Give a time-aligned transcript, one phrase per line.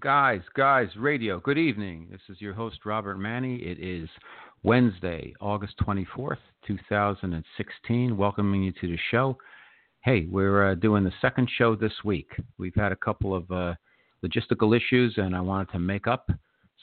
[0.00, 1.40] Guys Guys Radio.
[1.40, 2.06] Good evening.
[2.10, 3.60] This is your host, Robert Manni.
[3.60, 4.08] It is
[4.62, 8.16] Wednesday, August 24th, 2016.
[8.16, 9.36] Welcoming you to the show.
[10.02, 12.30] Hey, we're uh, doing the second show this week.
[12.56, 13.74] We've had a couple of uh,
[14.24, 16.30] logistical issues, and I wanted to make up.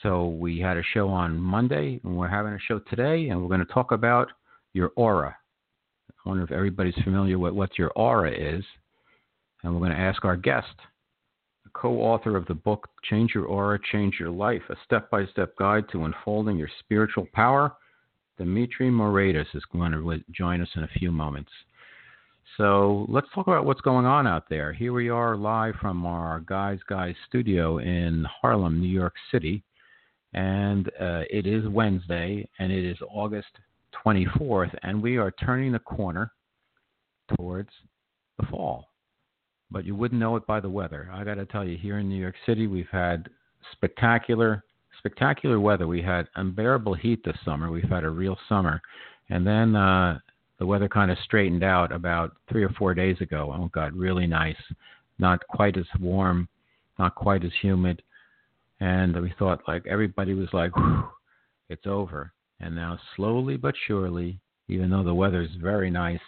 [0.00, 3.48] So we had a show on Monday, and we're having a show today, and we're
[3.48, 4.28] going to talk about
[4.74, 5.36] your aura.
[6.10, 8.64] I wonder if everybody's familiar with what your aura is.
[9.64, 10.68] And we're going to ask our guest,
[11.80, 15.56] co author of the book Change Your Aura, Change Your Life, a step by step
[15.56, 17.72] guide to unfolding your spiritual power.
[18.36, 21.50] Dimitri Moraitis is going to join us in a few moments.
[22.56, 24.72] So let's talk about what's going on out there.
[24.72, 29.62] Here we are live from our Guys Guys studio in Harlem, New York City.
[30.34, 33.48] And uh, it is Wednesday, and it is August
[34.04, 36.32] 24th, and we are turning the corner
[37.36, 37.70] towards
[38.38, 38.88] the fall
[39.70, 41.10] but you wouldn't know it by the weather.
[41.12, 43.28] I got to tell you, here in New York City, we've had
[43.72, 44.64] spectacular,
[44.98, 45.86] spectacular weather.
[45.86, 47.70] We had unbearable heat this summer.
[47.70, 48.80] We've had a real summer,
[49.30, 50.18] and then uh,
[50.58, 53.54] the weather kind of straightened out about three or four days ago.
[53.56, 54.56] Oh, God, really nice.
[55.18, 56.48] Not quite as warm,
[56.98, 58.02] not quite as humid,
[58.80, 60.72] and we thought like everybody was like,
[61.68, 62.32] it's over.
[62.60, 66.20] And now, slowly but surely, even though the weather is very nice,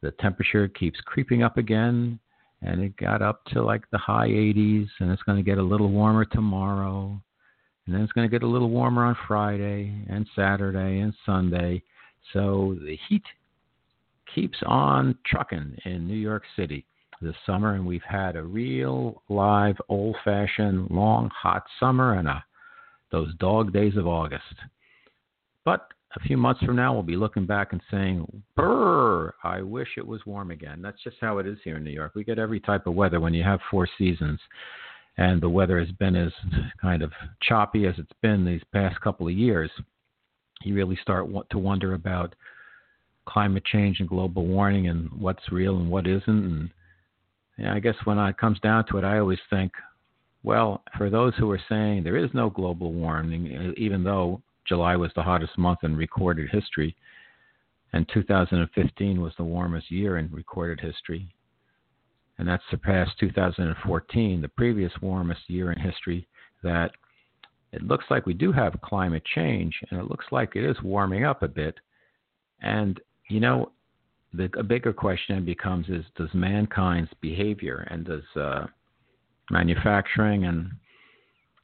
[0.00, 2.18] the temperature keeps creeping up again
[2.62, 5.62] and it got up to like the high 80s, and it's going to get a
[5.62, 7.20] little warmer tomorrow,
[7.86, 11.82] and then it's going to get a little warmer on Friday and Saturday and Sunday.
[12.32, 13.24] So the heat
[14.34, 16.86] keeps on trucking in New York City
[17.20, 22.44] this summer, and we've had a real live, old-fashioned, long, hot summer and a,
[23.10, 24.54] those dog days of August.
[25.64, 29.88] But a few months from now, we'll be looking back and saying, "Brr, I wish
[29.96, 32.14] it was warm again." That's just how it is here in New York.
[32.14, 34.40] We get every type of weather when you have four seasons,
[35.16, 36.32] and the weather has been as
[36.80, 37.12] kind of
[37.42, 39.70] choppy as it's been these past couple of years.
[40.62, 42.34] You really start to wonder about
[43.26, 46.70] climate change and global warming and what's real and what isn't.
[47.58, 49.72] And I guess when it comes down to it, I always think,
[50.42, 55.10] well, for those who are saying there is no global warming, even though July was
[55.14, 56.96] the hottest month in recorded history,
[57.92, 61.28] and 2015 was the warmest year in recorded history.
[62.38, 66.26] And that surpassed 2014, the previous warmest year in history.
[66.62, 66.92] That
[67.72, 71.24] it looks like we do have climate change, and it looks like it is warming
[71.24, 71.74] up a bit.
[72.60, 73.72] And, you know,
[74.32, 78.66] the a bigger question becomes is does mankind's behavior and does uh,
[79.50, 80.70] manufacturing and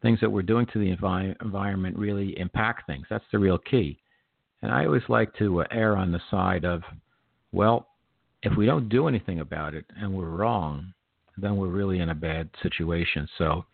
[0.03, 3.07] things that we're doing to the envi- environment really impact things.
[3.11, 3.99] That's the real key.
[4.63, 6.83] And I always like to uh, err on the side of,
[7.53, 7.89] well,
[8.43, 10.93] if we don't do anything about it and we're wrong,
[11.37, 13.29] then we're really in a bad situation.
[13.39, 13.65] So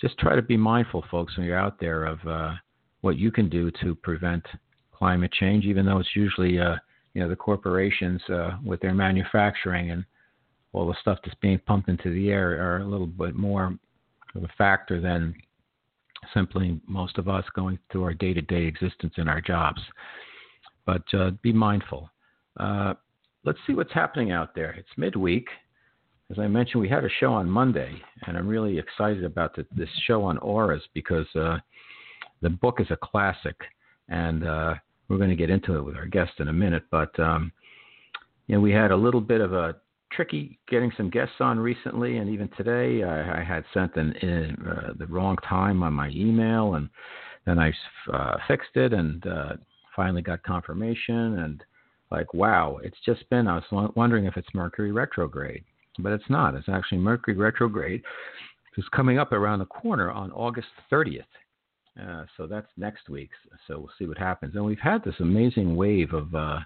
[0.00, 2.52] just try to be mindful, folks, when you're out there of uh,
[3.00, 4.44] what you can do to prevent
[4.92, 6.76] climate change, even though it's usually, uh,
[7.14, 10.04] you know, the corporations uh, with their manufacturing and
[10.72, 13.76] all the stuff that's being pumped into the air are a little bit more
[14.34, 15.34] of a factor than
[16.32, 19.80] simply most of us going through our day to day existence in our jobs.
[20.86, 22.10] But uh, be mindful.
[22.58, 22.94] Uh,
[23.44, 24.72] let's see what's happening out there.
[24.72, 25.48] It's midweek.
[26.30, 27.94] As I mentioned, we had a show on Monday,
[28.26, 31.58] and I'm really excited about the, this show on auras because uh,
[32.40, 33.56] the book is a classic,
[34.08, 34.74] and uh,
[35.08, 36.84] we're going to get into it with our guest in a minute.
[36.90, 37.52] But um,
[38.46, 39.76] you know, we had a little bit of a
[40.14, 44.56] tricky getting some guests on recently, and even today I, I had sent an, in,
[44.66, 46.88] uh, the wrong time on my email, and
[47.46, 47.72] then I
[48.12, 49.52] uh, fixed it and uh,
[49.94, 51.38] finally got confirmation.
[51.38, 51.64] And
[52.10, 53.48] like, wow, it's just been.
[53.48, 55.64] I was wondering if it's Mercury retrograde,
[55.98, 56.54] but it's not.
[56.54, 58.02] It's actually Mercury retrograde.
[58.76, 61.24] It's coming up around the corner on August 30th.
[62.00, 63.30] Uh, so that's next week.
[63.66, 64.54] So we'll see what happens.
[64.54, 66.60] And we've had this amazing wave of uh,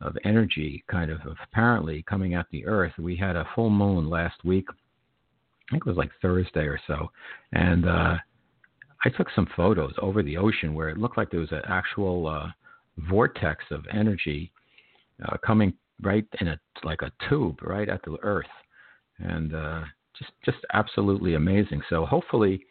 [0.00, 2.92] of energy kind of apparently coming at the earth.
[2.98, 4.66] We had a full moon last week.
[4.70, 7.10] I think it was like Thursday or so.
[7.52, 8.16] And uh,
[9.04, 12.26] I took some photos over the ocean where it looked like there was an actual
[12.26, 12.48] uh,
[13.08, 14.52] vortex of energy
[15.26, 18.46] uh, coming right in a like a tube right at the earth.
[19.18, 19.82] And uh,
[20.18, 21.82] just just absolutely amazing.
[21.90, 22.64] So hopefully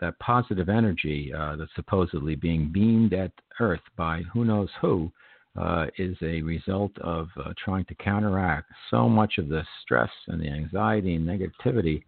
[0.00, 5.10] that positive energy uh, that's supposedly being beamed at Earth by who knows who
[5.58, 10.40] uh, is a result of uh, trying to counteract so much of the stress and
[10.40, 12.02] the anxiety and negativity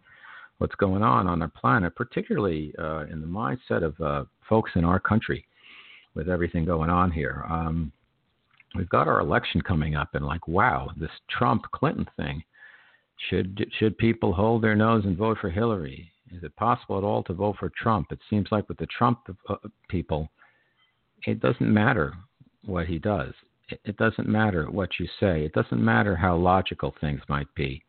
[0.59, 4.85] what's going on on our planet, particularly uh, in the mindset of uh, folks in
[4.85, 5.45] our country
[6.15, 7.45] with everything going on here.
[7.51, 7.91] Um,
[8.77, 12.45] we've got our election coming up, and like, wow, this Trump Clinton thing
[13.29, 16.11] Should should people hold their nose and vote for Hillary?
[16.35, 18.07] Is it possible at all to vote for Trump?
[18.11, 19.19] It seems like with the Trump
[19.49, 19.57] uh,
[19.89, 20.29] people,
[21.27, 22.15] it doesn't matter
[22.65, 23.33] what he does.
[23.85, 25.45] It, doesn't matter what you say.
[25.45, 27.83] It doesn't matter how logical things might be.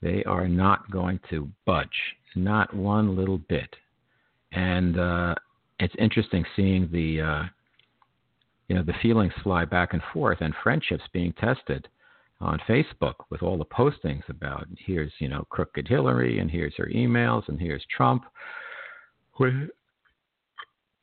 [0.00, 1.88] They are not going to budge,
[2.34, 3.74] not one little bit.
[4.52, 5.34] And uh,
[5.80, 7.42] it's interesting seeing the uh,
[8.68, 11.88] you know the feelings fly back and forth and friendships being tested
[12.40, 16.90] on Facebook with all the postings about here's you know crooked Hillary and here's her
[16.94, 18.24] emails and here's Trump
[19.38, 19.54] with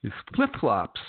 [0.02, 1.00] his flip flops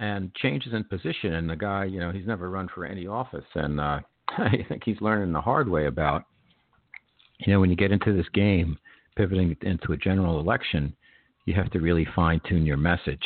[0.00, 3.44] and changes in position and the guy you know he's never run for any office
[3.54, 6.24] and uh, I think he's learning the hard way about
[7.38, 8.76] you know when you get into this game
[9.16, 10.94] pivoting into a general election
[11.44, 13.22] you have to really fine tune your message.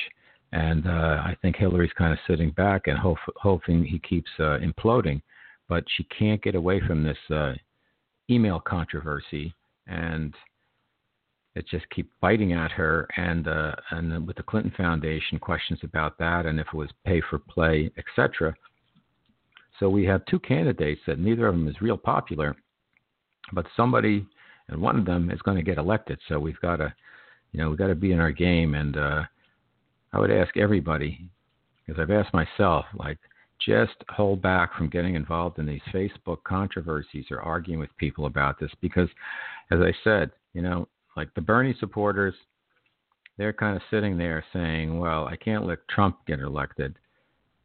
[0.52, 4.58] And uh, I think Hillary's kind of sitting back and hope, hoping he keeps uh,
[4.62, 5.20] imploding
[5.68, 7.52] but she can't get away from this uh,
[8.30, 9.54] email controversy,
[9.86, 10.34] and
[11.54, 13.08] it just keeps biting at her.
[13.16, 17.20] And uh, and with the Clinton Foundation, questions about that, and if it was pay
[17.30, 18.54] for play, etc.
[19.80, 22.54] So we have two candidates that neither of them is real popular,
[23.52, 24.26] but somebody
[24.68, 26.18] and one of them is going to get elected.
[26.28, 26.94] So we've got to,
[27.52, 28.74] you know, we've got to be in our game.
[28.74, 29.22] And uh,
[30.12, 31.28] I would ask everybody,
[31.86, 33.18] because I've asked myself, like,
[33.64, 38.58] just hold back from getting involved in these Facebook controversies or arguing with people about
[38.58, 39.08] this because,
[39.70, 42.34] as I said, you know, like the Bernie supporters,
[43.36, 46.96] they're kind of sitting there saying, well, I can't let Trump get elected.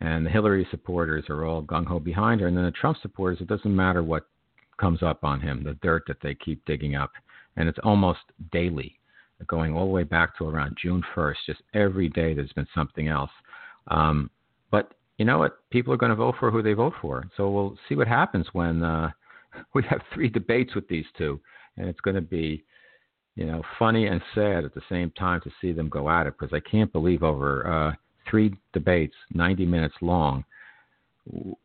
[0.01, 2.47] And the Hillary supporters are all gung ho behind her.
[2.47, 4.27] And then the Trump supporters, it doesn't matter what
[4.79, 7.11] comes up on him, the dirt that they keep digging up.
[7.57, 8.19] And it's almost
[8.51, 8.97] daily,
[9.47, 11.35] going all the way back to around June 1st.
[11.45, 13.31] Just every day there's been something else.
[13.89, 14.29] Um,
[14.71, 15.69] but you know what?
[15.69, 17.25] People are going to vote for who they vote for.
[17.35, 19.11] So we'll see what happens when uh,
[19.73, 21.39] we have three debates with these two,
[21.77, 22.63] and it's going to be,
[23.39, 26.33] you know, funny and sad at the same time to see them go at it
[26.37, 27.95] because I can't believe over uh,
[28.29, 30.43] three debates, 90 minutes long,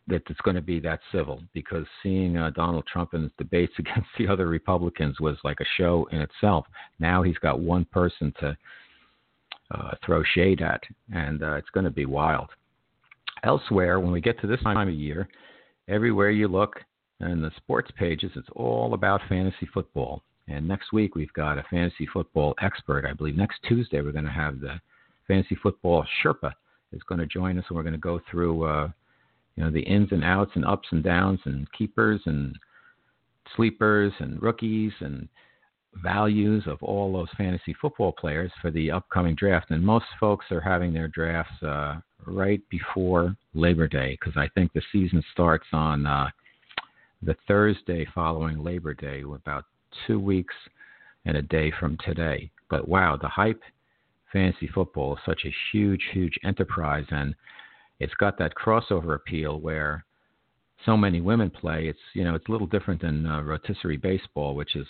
[0.07, 1.43] that it's going to be that civil.
[1.53, 5.77] Because seeing uh, Donald Trump in his debates against the other Republicans was like a
[5.77, 6.67] show in itself.
[7.01, 8.57] Now he's got one person to
[9.75, 10.83] uh, throw shade at,
[11.13, 12.51] and uh, it's going to be wild
[13.45, 15.29] elsewhere, when we get to this time of year,
[15.89, 16.81] everywhere you look
[17.21, 20.23] in the sports pages, it's all about fantasy football.
[20.49, 23.07] And next week we've got a fantasy football expert.
[23.07, 24.81] I believe next Tuesday we're going to have the
[25.27, 26.53] fantasy football Sherpa
[26.93, 28.89] is going to join us, and we're going to go through, uh,
[29.57, 32.57] you know, the ins and outs and ups and downs and keepers and
[33.57, 35.29] sleepers and rookies and
[36.03, 39.71] values of all those fantasy football players for the upcoming draft.
[39.71, 41.97] And most folks are having their drafts uh,
[42.27, 46.29] right before Labor Day because I think the season starts on uh,
[47.23, 49.65] the Thursday following Labor Day, about
[50.07, 50.55] two weeks
[51.25, 52.51] and a day from today.
[52.71, 53.63] But wow, the hype
[54.33, 57.35] fantasy football is such a huge, huge enterprise, and
[58.01, 60.05] it's got that crossover appeal where
[60.85, 61.87] so many women play.
[61.87, 64.87] It's you know it's a little different than uh, rotisserie baseball, which is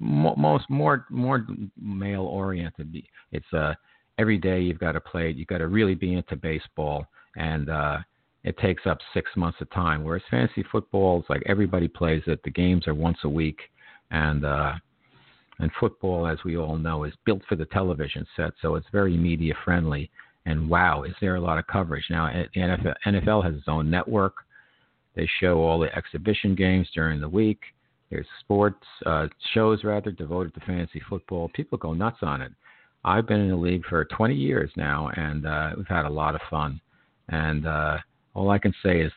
[0.00, 1.46] mo- most more more
[1.80, 2.96] male oriented.
[3.32, 3.74] It's uh
[4.18, 5.30] every day you've got to play.
[5.30, 7.98] You've got to really be into baseball, and uh,
[8.44, 10.04] it takes up six months of time.
[10.04, 12.40] Whereas fantasy football is like everybody plays it.
[12.44, 13.58] The games are once a week,
[14.10, 14.72] and uh,
[15.58, 19.16] and football, as we all know, is built for the television set, so it's very
[19.16, 20.10] media friendly.
[20.44, 22.30] And wow, is there a lot of coverage now?
[22.54, 24.34] The NFL, NFL has its own network.
[25.14, 27.60] They show all the exhibition games during the week.
[28.10, 31.48] There's sports uh, shows rather devoted to fantasy football.
[31.48, 32.52] People go nuts on it.
[33.04, 36.34] I've been in the league for 20 years now, and uh, we've had a lot
[36.34, 36.80] of fun.
[37.28, 37.98] And uh,
[38.34, 39.12] all I can say is,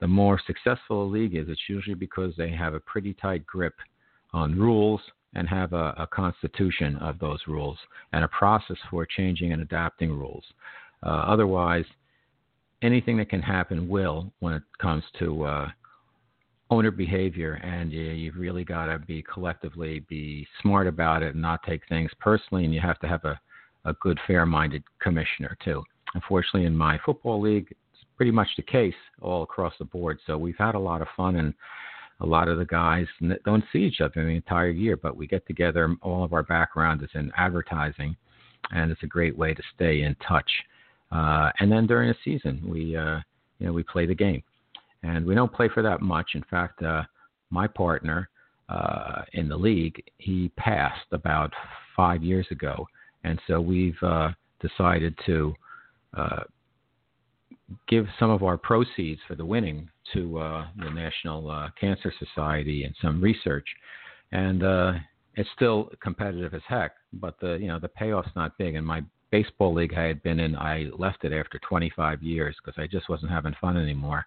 [0.00, 3.74] the more successful a league is, it's usually because they have a pretty tight grip
[4.40, 5.00] on rules
[5.34, 7.78] and have a, a constitution of those rules
[8.12, 10.44] and a process for changing and adapting rules.
[11.02, 11.84] Uh, otherwise,
[12.82, 15.68] anything that can happen will when it comes to uh,
[16.70, 21.42] owner behavior, and you, you've really got to be collectively be smart about it and
[21.42, 22.64] not take things personally.
[22.64, 23.38] And you have to have a,
[23.84, 25.82] a good, fair-minded commissioner too.
[26.14, 30.18] Unfortunately, in my football league, it's pretty much the case all across the board.
[30.26, 31.54] So we've had a lot of fun, and
[32.20, 33.06] a lot of the guys
[33.44, 35.94] don't see each other the entire year, but we get together.
[36.02, 38.16] All of our background is in advertising,
[38.70, 40.50] and it's a great way to stay in touch.
[41.12, 43.20] Uh, and then during the season, we uh,
[43.58, 44.42] you know we play the game
[45.02, 46.30] and we don't play for that much.
[46.34, 47.02] In fact, uh,
[47.50, 48.28] my partner
[48.68, 51.52] uh, in the league, he passed about
[51.96, 52.86] five years ago,
[53.24, 54.30] and so we've uh,
[54.60, 55.54] decided to
[56.16, 56.42] uh,
[57.88, 62.84] give some of our proceeds for the winning to uh, the National uh, Cancer Society
[62.84, 63.66] and some research,
[64.32, 64.92] and uh,
[65.34, 66.92] it's still competitive as heck.
[67.12, 68.74] But the you know the payoff's not big.
[68.74, 72.80] And my baseball league I had been in, I left it after 25 years because
[72.80, 74.26] I just wasn't having fun anymore.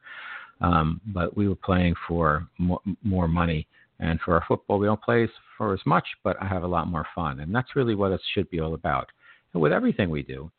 [0.62, 3.68] Um, but we were playing for more, more money.
[4.00, 6.88] And for our football, we don't play for as much, but I have a lot
[6.88, 7.40] more fun.
[7.40, 9.10] And that's really what it should be all about.
[9.54, 10.52] And with everything we do,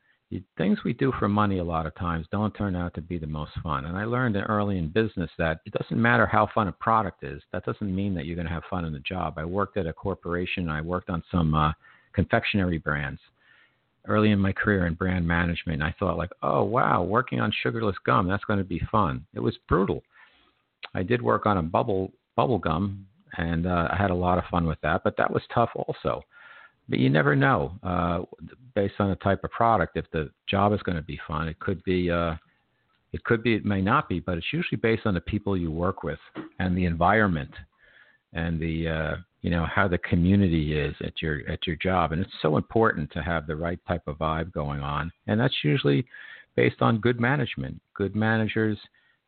[0.56, 3.26] things we do for money a lot of times don't turn out to be the
[3.26, 3.84] most fun.
[3.84, 7.42] And I learned early in business that it doesn't matter how fun a product is.
[7.52, 9.34] That doesn't mean that you're going to have fun in the job.
[9.38, 10.68] I worked at a corporation.
[10.68, 11.72] I worked on some uh,
[12.12, 13.20] confectionery brands
[14.06, 15.82] early in my career in brand management.
[15.82, 19.26] And I thought like, oh wow, working on sugarless gum, that's going to be fun.
[19.34, 20.02] It was brutal.
[20.94, 23.06] I did work on a bubble bubble gum,
[23.36, 25.02] and uh, I had a lot of fun with that.
[25.04, 26.22] But that was tough also.
[26.90, 28.22] But you never know, uh,
[28.74, 31.48] based on the type of product, if the job is going to be fun.
[31.48, 32.10] It could be.
[32.10, 32.34] Uh,
[33.12, 35.72] it could be, it may not be, but it's usually based on the people you
[35.72, 36.20] work with
[36.60, 37.50] and the environment
[38.32, 42.20] and the uh, you know how the community is at your at your job and
[42.20, 46.04] it's so important to have the right type of vibe going on and that's usually
[46.56, 48.78] based on good management good managers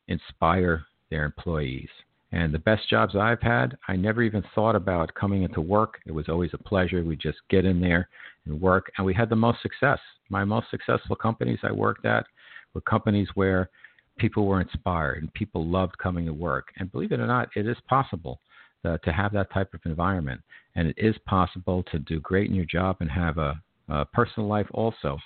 [0.09, 1.89] inspire their employees
[2.33, 6.13] and the best jobs i've had i never even thought about coming into work it
[6.13, 8.09] was always a pleasure we just get in there
[8.47, 9.99] and work and we had the most success
[10.29, 12.25] my most successful companies i worked at
[12.75, 13.69] were companies where
[14.19, 17.67] people were inspired and people loved coming to work and believe it or not it
[17.67, 18.41] is possible
[18.85, 20.41] uh, to have that type of environment.
[20.75, 24.49] And it is possible to do great in your job and have a, a personal
[24.49, 25.19] life also.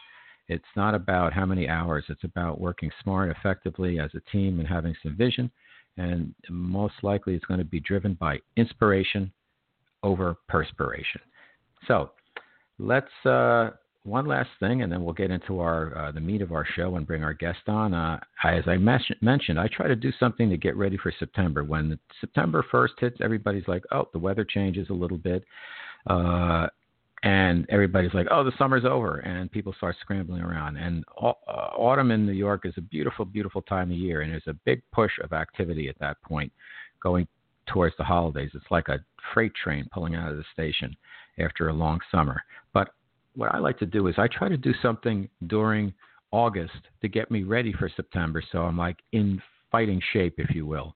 [0.49, 4.69] It's not about how many hours, it's about working smart, effectively as a team and
[4.69, 5.51] having some vision.
[5.97, 9.33] And most likely it's going to be driven by inspiration
[10.03, 11.21] over perspiration.
[11.89, 12.11] So
[12.79, 13.71] let's uh,
[14.07, 16.97] one last thing, and then we'll get into our uh, the meat of our show
[16.97, 17.93] and bring our guest on.
[17.93, 21.65] Uh, as I mentioned, I try to do something to get ready for September.
[21.65, 25.45] When September first hits, everybody's like, "Oh, the weather changes a little bit,"
[26.07, 26.69] uh,
[27.27, 30.77] and everybody's like, "Oh, the summer's over," and people start scrambling around.
[30.77, 34.47] And uh, autumn in New York is a beautiful, beautiful time of year, and there's
[34.47, 36.53] a big push of activity at that point,
[37.03, 37.27] going
[37.67, 38.51] towards the holidays.
[38.55, 39.01] It's like a
[39.35, 40.95] freight train pulling out of the station
[41.41, 42.41] after a long summer.
[42.73, 42.91] But
[43.35, 45.93] what I like to do is I try to do something during
[46.31, 48.41] August to get me ready for September.
[48.53, 49.43] So I'm like in
[49.73, 50.95] fighting shape, if you will.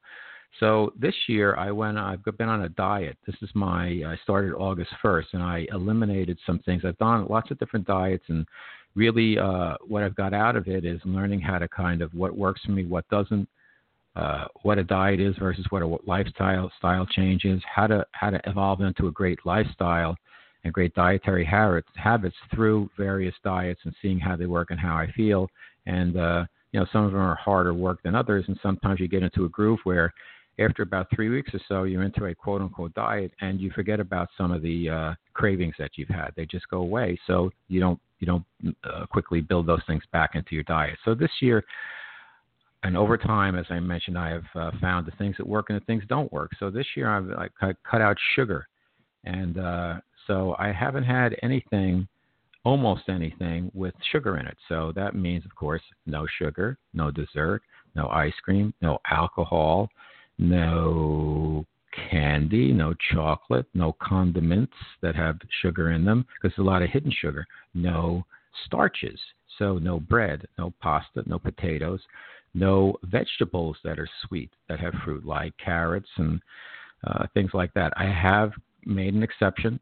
[0.59, 1.97] So this year I went.
[1.99, 3.16] I've been on a diet.
[3.26, 4.02] This is my.
[4.07, 6.83] I started August 1st, and I eliminated some things.
[6.85, 8.47] I've done lots of different diets, and
[8.95, 12.37] really, uh, what I've got out of it is learning how to kind of what
[12.37, 13.49] works for me, what doesn't,
[14.16, 18.30] uh, what a diet is versus what a lifestyle style change is, how to how
[18.30, 20.16] to evolve into a great lifestyle
[20.64, 24.95] and great dietary habits, habits through various diets and seeing how they work and how
[24.97, 25.49] I feel.
[25.87, 29.09] And uh, you know, some of them are harder work than others, and sometimes you
[29.09, 30.12] get into a groove where
[30.60, 34.00] after about three weeks or so, you're into a quote unquote diet, and you forget
[34.00, 36.30] about some of the uh, cravings that you've had.
[36.36, 38.44] They just go away, so you don't you don't
[38.84, 40.98] uh, quickly build those things back into your diet.
[41.04, 41.64] So this year.
[42.82, 45.78] And over time, as I mentioned, I have uh, found the things that work and
[45.78, 46.50] the things don't work.
[46.58, 47.50] So this year, I've
[47.84, 48.66] cut out sugar,
[49.24, 52.08] and uh, so I haven't had anything,
[52.64, 54.56] almost anything, with sugar in it.
[54.68, 57.60] So that means, of course, no sugar, no dessert,
[57.94, 59.90] no ice cream, no alcohol,
[60.40, 61.66] no
[62.11, 66.90] candy, no chocolate, no condiments that have sugar in them, because there's a lot of
[66.90, 68.25] hidden sugar, no
[68.66, 69.20] starches.
[69.59, 72.00] So no bread, no pasta, no potatoes,
[72.54, 76.40] no vegetables that are sweet that have fruit like carrots and
[77.06, 77.92] uh, things like that.
[77.97, 78.52] I have
[78.87, 79.78] made an exception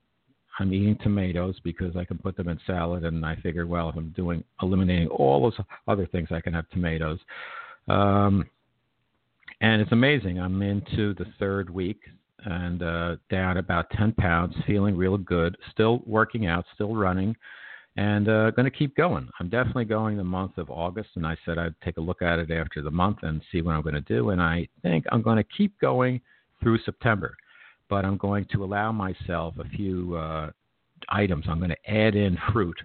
[0.59, 3.97] I'm eating tomatoes because I can put them in salad, and I figure, well, if
[3.97, 7.19] I'm doing eliminating all those other things, I can have tomatoes.
[7.87, 8.45] Um,
[9.61, 10.38] and it's amazing.
[10.38, 12.00] I'm into the third week
[12.45, 17.35] and uh, down about 10 pounds, feeling real good, still working out, still running,
[17.97, 19.29] and uh, going to keep going.
[19.41, 22.38] I'm definitely going the month of August, and I said I'd take a look at
[22.38, 24.31] it after the month and see what I'm going to do.
[24.31, 26.21] And I think I'm going to keep going
[26.62, 27.35] through September
[27.88, 30.50] but I'm going to allow myself a few uh,
[31.09, 31.47] items.
[31.49, 32.79] I'm going to add in fruit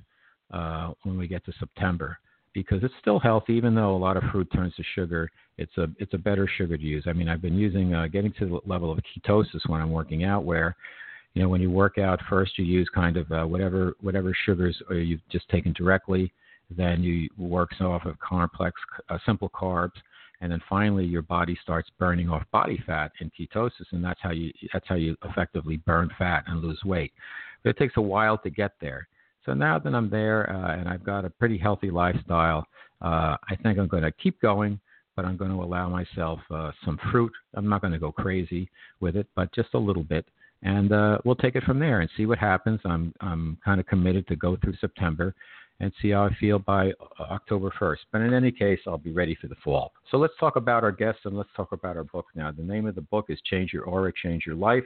[0.51, 2.17] uh, when we get to September
[2.53, 5.29] because it's still healthy, even though a lot of fruit turns to sugar.
[5.57, 7.03] It's a it's a better sugar to use.
[7.07, 10.23] I mean, I've been using uh, getting to the level of ketosis when I'm working
[10.23, 10.75] out, where
[11.33, 14.81] you know when you work out first you use kind of uh, whatever whatever sugars
[14.89, 16.31] you've just taken directly,
[16.69, 18.79] then you work off of complex
[19.09, 19.91] uh, simple carbs
[20.43, 24.31] and then finally your body starts burning off body fat in ketosis, and that's how
[24.31, 27.13] you that's how you effectively burn fat and lose weight.
[27.63, 29.07] But it takes a while to get there.
[29.45, 32.65] So now that I'm there uh, and I've got a pretty healthy lifestyle,
[33.01, 34.79] uh, I think I'm going to keep going
[35.15, 37.31] but I'm going to allow myself uh, some fruit.
[37.53, 38.69] I'm not going to go crazy
[38.99, 40.25] with it, but just a little bit,
[40.63, 42.79] and uh, we'll take it from there and see what happens.
[42.85, 45.35] I'm I'm kind of committed to go through September
[45.79, 47.97] and see how I feel by uh, October 1st.
[48.11, 49.91] But in any case, I'll be ready for the fall.
[50.11, 52.51] So let's talk about our guests and let's talk about our book now.
[52.51, 54.83] The name of the book is Change Your Aura, Change Your Life.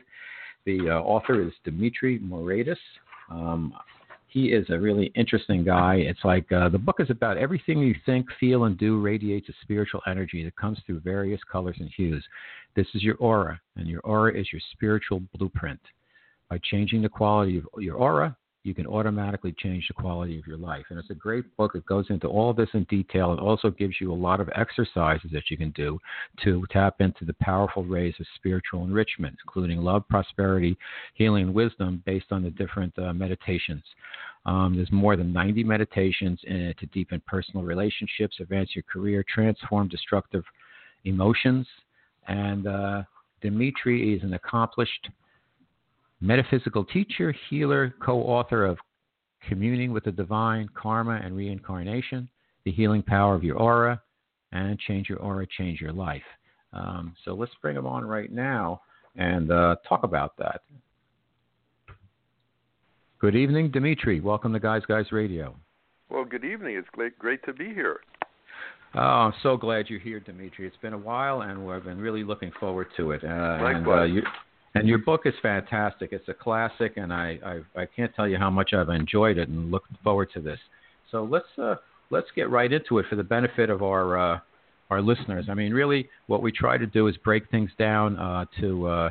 [0.65, 2.77] The uh, author is Dimitri Moraitis.
[3.29, 3.73] Um,
[4.27, 5.96] he is a really interesting guy.
[5.96, 9.53] It's like uh, the book is about everything you think, feel, and do radiates a
[9.62, 12.24] spiritual energy that comes through various colors and hues.
[12.75, 15.79] This is your aura, and your aura is your spiritual blueprint.
[16.50, 20.57] By changing the quality of your aura, you can automatically change the quality of your
[20.57, 20.86] life.
[20.89, 21.74] And it's a great book.
[21.74, 23.33] It goes into all this in detail.
[23.33, 25.97] It also gives you a lot of exercises that you can do
[26.43, 30.77] to tap into the powerful rays of spiritual enrichment, including love, prosperity,
[31.13, 33.83] healing, and wisdom based on the different uh, meditations.
[34.45, 39.24] Um, there's more than 90 meditations in it to deepen personal relationships, advance your career,
[39.33, 40.43] transform destructive
[41.05, 41.65] emotions.
[42.27, 43.03] And uh,
[43.41, 45.09] Dimitri is an accomplished
[46.21, 48.77] metaphysical teacher, healer, co author of
[49.47, 52.27] Communing with the Divine, Karma and Reincarnation,
[52.65, 54.01] The Healing Power of Your Aura,
[54.51, 56.24] and Change Your Aura, Change Your Life.
[56.74, 58.81] Um, so let's bring him on right now
[59.15, 60.62] and uh, talk about that.
[63.19, 64.19] Good evening, Dimitri.
[64.19, 65.55] Welcome to Guys Guys Radio.
[66.09, 66.75] Well, good evening.
[66.75, 68.00] It's great, great to be here.
[68.95, 70.65] Oh, I'm so glad you're here, Dimitri.
[70.67, 73.24] It's been a while, and we've been really looking forward to it.
[73.24, 73.75] Uh, Likewise.
[73.75, 74.21] And, uh, you,
[74.75, 76.09] and your book is fantastic.
[76.12, 79.50] It's a classic, and I, I I can't tell you how much I've enjoyed it
[79.50, 80.59] and look forward to this.
[81.12, 81.75] So let's uh,
[82.09, 84.39] let's get right into it for the benefit of our uh,
[84.89, 85.46] our listeners.
[85.50, 89.09] I mean, really, what we try to do is break things down uh, to uh,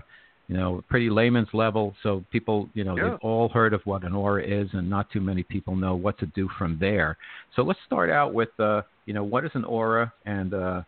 [0.49, 3.11] you know pretty layman's level, so people you know yeah.
[3.11, 6.19] they've all heard of what an aura is, and not too many people know what
[6.19, 7.17] to do from there.
[7.55, 10.83] So let's start out with uh, you know what is an aura and uh,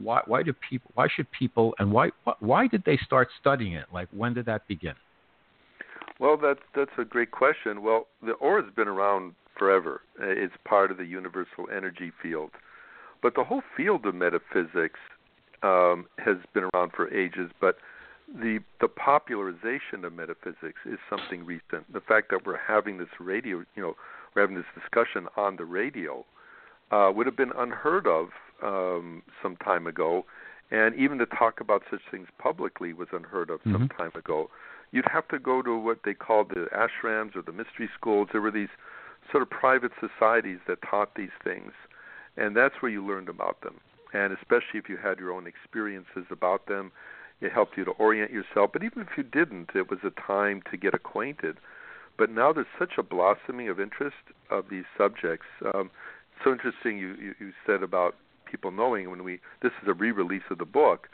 [0.00, 3.86] why why do people why should people and why why did they start studying it?
[3.92, 4.94] Like when did that begin?
[6.18, 7.82] Well, that's that's a great question.
[7.82, 10.02] Well, the aura's been around forever.
[10.20, 12.50] It's part of the universal energy field,
[13.22, 15.00] but the whole field of metaphysics
[15.62, 17.50] um, has been around for ages.
[17.60, 17.76] But
[18.28, 21.92] the the popularization of metaphysics is something recent.
[21.92, 23.94] The fact that we're having this radio, you know,
[24.34, 26.24] we're having this discussion on the radio,
[26.90, 28.28] uh, would have been unheard of
[28.62, 30.24] um, some time ago,
[30.70, 33.72] and even to talk about such things publicly was unheard of mm-hmm.
[33.72, 34.50] some time ago.
[34.90, 38.28] You'd have to go to what they called the ashrams or the mystery schools.
[38.32, 38.68] There were these
[39.30, 41.72] sort of private societies that taught these things,
[42.36, 43.80] and that's where you learned about them.
[44.12, 46.92] And especially if you had your own experiences about them,
[47.40, 48.70] it helped you to orient yourself.
[48.72, 51.56] But even if you didn't, it was a time to get acquainted.
[52.18, 54.16] But now there's such a blossoming of interest
[54.50, 55.46] of these subjects.
[55.74, 55.90] Um,
[56.44, 58.16] so interesting you, you, you said about
[58.52, 61.08] people knowing when we this is a re-release of the book,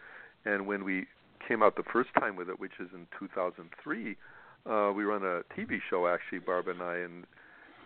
[0.44, 1.07] and when we
[1.46, 4.16] came out the first time with it, which is in 2003,
[4.66, 7.24] uh, we run a TV show actually, Barb and I, and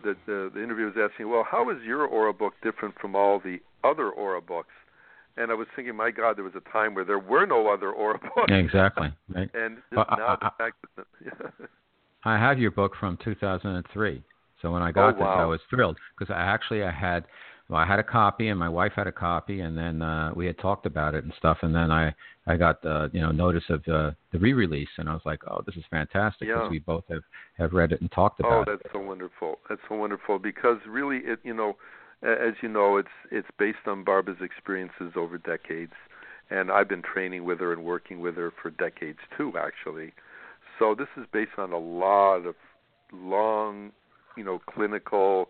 [0.03, 3.39] the, the the interviewer was asking, well, how is your aura book different from all
[3.39, 4.73] the other aura books?
[5.37, 7.91] And I was thinking, my God, there was a time where there were no other
[7.93, 8.49] aura books.
[8.49, 9.13] Yeah, exactly.
[9.29, 9.51] Right.
[9.55, 11.67] and well, now I, the fact that yeah.
[12.25, 14.23] I have your book from 2003.
[14.61, 15.43] So when I got oh, this, wow.
[15.43, 17.25] I was thrilled because I actually I had
[17.69, 20.47] well, I had a copy and my wife had a copy, and then uh, we
[20.47, 22.15] had talked about it and stuff, and then I
[22.47, 25.63] I got uh, you know notice of uh, the re-release, and I was like, oh,
[25.65, 26.71] this is fantastic because yeah.
[26.71, 27.23] we both have
[27.59, 28.69] have read it and talked about oh, it.
[28.69, 29.59] Oh, that's so wonderful.
[29.69, 31.77] That's so wonderful because really, it you know,
[32.23, 35.93] as you know, it's it's based on Barbara's experiences over decades,
[36.51, 40.13] and I've been training with her and working with her for decades too, actually.
[40.79, 42.57] So this is based on a lot of
[43.13, 43.93] long,
[44.37, 45.49] you know, clinical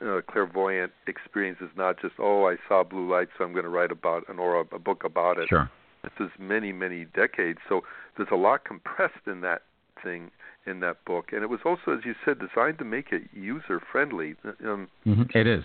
[0.00, 3.70] uh, clairvoyant experience is not just oh I saw blue light so I'm going to
[3.70, 5.48] write about an or a, book about it.
[5.48, 5.70] Sure.
[6.02, 7.58] This is many many decades.
[7.68, 7.82] So
[8.16, 9.62] there's a lot compressed in that
[10.02, 10.30] thing
[10.66, 13.80] in that book, and it was also, as you said, designed to make it user
[13.90, 14.36] friendly.
[14.64, 15.22] Um, mm-hmm.
[15.34, 15.64] It is.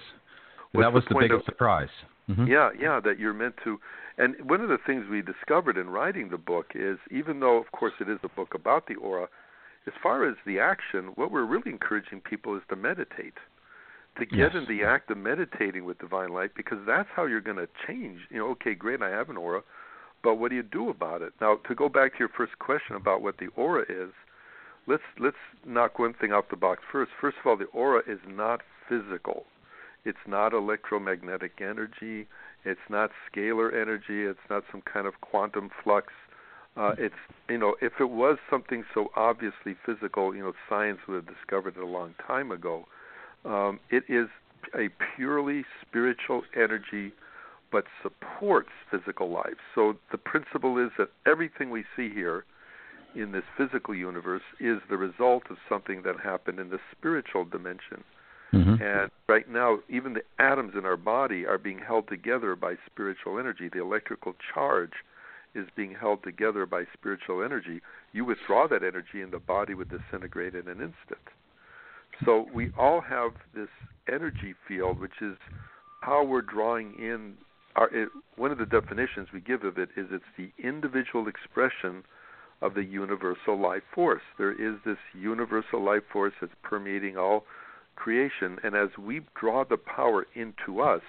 [0.74, 1.90] That was the, the biggest of, surprise.
[2.30, 2.48] Mm-hmm.
[2.48, 3.78] Yeah, yeah, that you're meant to.
[4.18, 7.72] And one of the things we discovered in writing the book is, even though, of
[7.72, 9.28] course, it is a book about the aura,
[9.88, 13.36] as far as the action, what we're really encouraging people is to meditate
[14.18, 14.52] to get yes.
[14.56, 18.20] in the act of meditating with divine light because that's how you're going to change.
[18.30, 19.62] You know, okay, great, I have an aura,
[20.24, 21.34] but what do you do about it?
[21.42, 24.12] Now, to go back to your first question about what the aura is,
[24.88, 27.12] let's let's knock one thing out the box first.
[27.20, 29.46] First of all, the aura is not physical.
[30.06, 32.28] It's not electromagnetic energy.
[32.64, 34.24] It's not scalar energy.
[34.24, 36.14] It's not some kind of quantum flux.
[36.78, 37.16] Uh, it's
[37.50, 41.76] you know, if it was something so obviously physical, you know, science would have discovered
[41.78, 42.86] it a long time ago.
[43.46, 44.28] Um, it is
[44.74, 47.14] a purely spiritual energy
[47.72, 49.58] but supports physical life.
[49.74, 52.46] So the principle is that everything we see here
[53.16, 58.04] in this physical universe is the result of something that happened in the spiritual dimension.
[58.54, 58.82] Mm-hmm.
[58.82, 63.40] And right now, even the atoms in our body are being held together by spiritual
[63.40, 63.70] energy.
[63.72, 64.94] The electrical charge
[65.54, 67.82] is being held together by spiritual energy.
[68.14, 71.28] You withdraw that energy, and the body would disintegrate in an instant.
[72.24, 73.70] So we all have this
[74.12, 75.36] energy field, which is
[76.02, 77.34] how we're drawing in.
[77.76, 82.04] Our, it, one of the definitions we give of it is it's the individual expression
[82.62, 84.22] of the universal life force.
[84.38, 87.44] There is this universal life force that's permeating all
[87.96, 91.02] creation, and as we draw the power into us,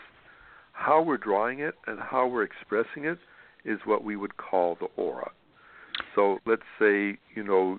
[0.73, 3.19] how we're drawing it and how we're expressing it
[3.65, 5.31] is what we would call the aura.
[6.15, 7.79] So let's say, you know,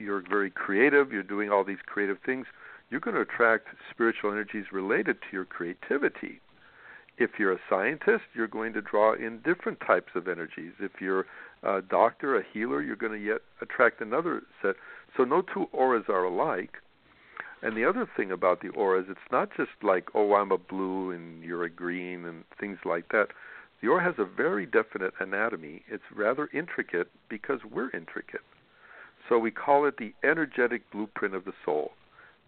[0.00, 2.46] you're very creative, you're doing all these creative things,
[2.90, 6.40] you're going to attract spiritual energies related to your creativity.
[7.18, 10.72] If you're a scientist, you're going to draw in different types of energies.
[10.80, 11.26] If you're
[11.62, 14.76] a doctor, a healer, you're going to yet attract another set.
[15.16, 16.76] So no two auras are alike.
[17.62, 21.10] And the other thing about the auras, it's not just like, oh, I'm a blue
[21.10, 23.28] and you're a green and things like that.
[23.82, 25.82] The aura has a very definite anatomy.
[25.88, 28.40] It's rather intricate because we're intricate.
[29.30, 31.92] So we call it the energetic blueprint of the soul,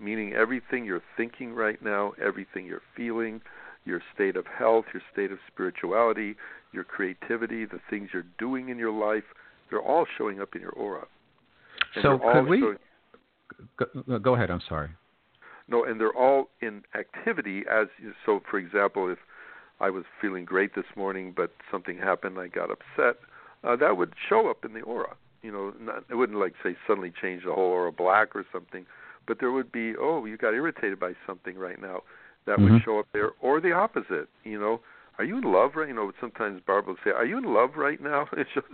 [0.01, 3.40] meaning everything you're thinking right now, everything you're feeling,
[3.85, 6.35] your state of health, your state of spirituality,
[6.73, 9.23] your creativity, the things you're doing in your life,
[9.71, 11.07] they're all showing up in your aura.
[11.95, 12.77] And so could we showing...
[13.79, 14.90] go, go ahead, I'm sorry.
[15.68, 17.87] No, and they're all in activity as
[18.27, 19.18] so for example, if
[19.81, 23.21] I was feeling great this morning but something happened I got upset,
[23.62, 25.14] uh, that would show up in the aura.
[25.42, 28.87] You know, not, it wouldn't like say suddenly change the whole aura black or something,
[29.26, 32.02] but there would be, oh, you got irritated by something right now
[32.46, 32.74] that mm-hmm.
[32.74, 34.28] would show up there, or the opposite.
[34.44, 34.81] You know,
[35.18, 35.88] are you in love right?
[35.88, 38.64] You know, sometimes Barbara would say, "Are you in love right now?" It shows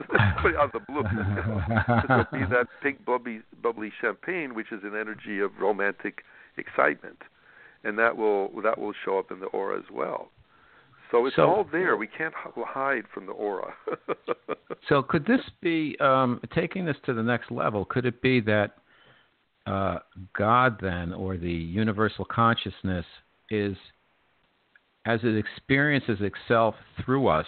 [0.58, 1.00] out of the blue.
[2.04, 6.22] It'll be that pink bubbly, bubbly champagne, which is an energy of romantic
[6.56, 7.18] excitement,
[7.84, 10.30] and that will that will show up in the aura as well.
[11.10, 11.96] So it's so, all there.
[11.96, 13.72] We can't hide from the aura.
[14.88, 17.84] so could this be um, taking this to the next level?
[17.84, 18.76] Could it be that
[19.66, 19.98] uh,
[20.36, 23.06] God then, or the universal consciousness,
[23.50, 23.76] is
[25.06, 27.46] as it experiences itself through us,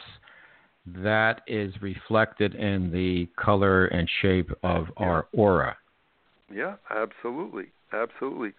[0.87, 5.07] that is reflected in the color and shape of yeah.
[5.07, 5.77] our aura.
[6.53, 7.67] Yeah, absolutely.
[7.93, 8.53] Absolutely.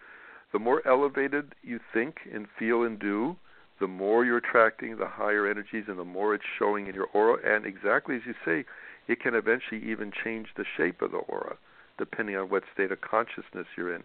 [0.52, 3.36] The more elevated you think and feel and do,
[3.82, 7.38] the more you're attracting the higher energies and the more it's showing in your aura.
[7.44, 8.64] And exactly as you say,
[9.08, 11.56] it can eventually even change the shape of the aura,
[11.98, 14.04] depending on what state of consciousness you're in.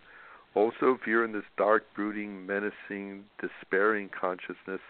[0.56, 4.82] Also, if you're in this dark, brooding, menacing, despairing consciousness,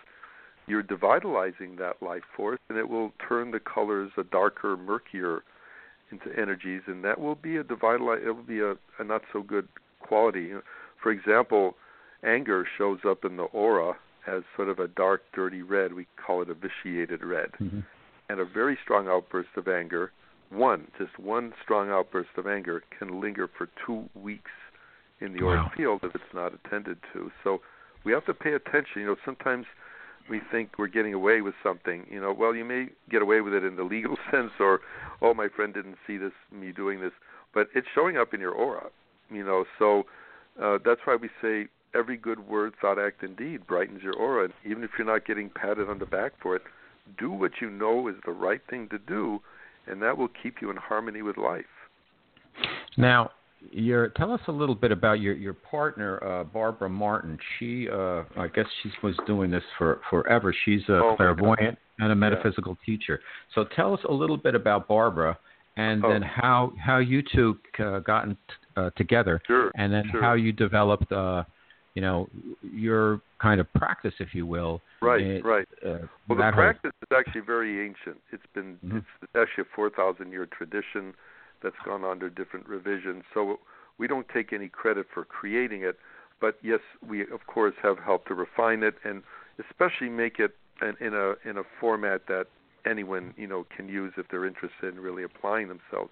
[0.68, 5.44] you're devitalizing that life force, and it will turn the colors a darker, murkier
[6.12, 8.26] into energies, and that will be a devitalize.
[8.26, 9.68] It will be a, a not so good
[10.00, 10.52] quality.
[11.04, 11.76] For example,
[12.24, 15.94] anger shows up in the aura as sort of a dark, dirty red.
[15.94, 17.80] We call it a vitiated red, mm-hmm.
[18.30, 20.12] and a very strong outburst of anger.
[20.50, 24.52] One, just one strong outburst of anger can linger for two weeks
[25.20, 25.72] in the wow.
[25.76, 27.32] field if it's not attended to.
[27.44, 27.62] So
[28.06, 29.02] we have to pay attention.
[29.02, 29.66] You know, sometimes
[30.30, 32.06] we think we're getting away with something.
[32.10, 34.82] You know, well, you may get away with it in the legal sense, or
[35.22, 37.14] oh, my friend didn't see this me doing this,
[37.54, 38.88] but it's showing up in your aura.
[39.30, 40.04] You know, so
[40.62, 44.46] uh, that's why we say every good word, thought, act, and deed brightens your aura.
[44.46, 46.62] And even if you're not getting patted on the back for it,
[47.18, 49.40] do what you know is the right thing to do,
[49.88, 51.66] and that will keep you in harmony with life.
[52.98, 53.32] Now,
[53.72, 57.38] your tell us a little bit about your your partner uh, Barbara Martin.
[57.58, 60.54] She uh, I guess she was doing this for forever.
[60.66, 62.86] She's a oh, clairvoyant and a metaphysical yeah.
[62.86, 63.20] teacher.
[63.56, 65.38] So tell us a little bit about Barbara,
[65.76, 66.10] and oh.
[66.10, 68.38] then how how you two uh, gotten
[68.76, 70.22] uh, together, sure, and then sure.
[70.22, 71.12] how you developed.
[71.12, 71.44] Uh,
[71.98, 72.30] you know
[72.62, 74.82] your kind of practice, if you will.
[75.02, 75.68] Right, it, right.
[75.84, 77.18] Uh, well, the practice whole...
[77.18, 78.22] is actually very ancient.
[78.32, 78.98] It's been mm-hmm.
[78.98, 81.16] it's actually a four thousand year tradition
[81.64, 83.24] that's gone under different revisions.
[83.34, 83.58] So
[83.98, 85.98] we don't take any credit for creating it,
[86.40, 89.24] but yes, we of course have helped to refine it and
[89.68, 90.52] especially make it
[91.02, 92.46] in a in a format that
[92.86, 96.12] anyone you know can use if they're interested in really applying themselves.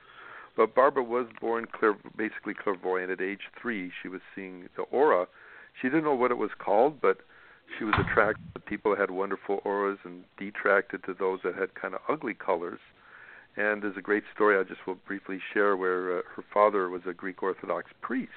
[0.58, 3.92] But Barbara was born clair- basically clairvoyant at age three.
[4.02, 5.28] She was seeing the aura.
[5.82, 7.18] She didn't know what it was called, but
[7.78, 11.76] she was attracted to people that had wonderful auras and detracted to those that had
[11.76, 12.80] kind of ugly colors.
[13.58, 17.02] And there's a great story I just will briefly share where uh, her father was
[17.08, 18.32] a Greek Orthodox priest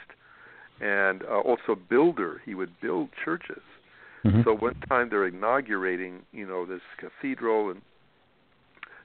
[0.81, 2.41] and uh, also builder.
[2.45, 3.63] He would build churches.
[4.25, 4.43] Mm-hmm.
[4.45, 7.83] So one time they're inaugurating, you know, this cathedral, and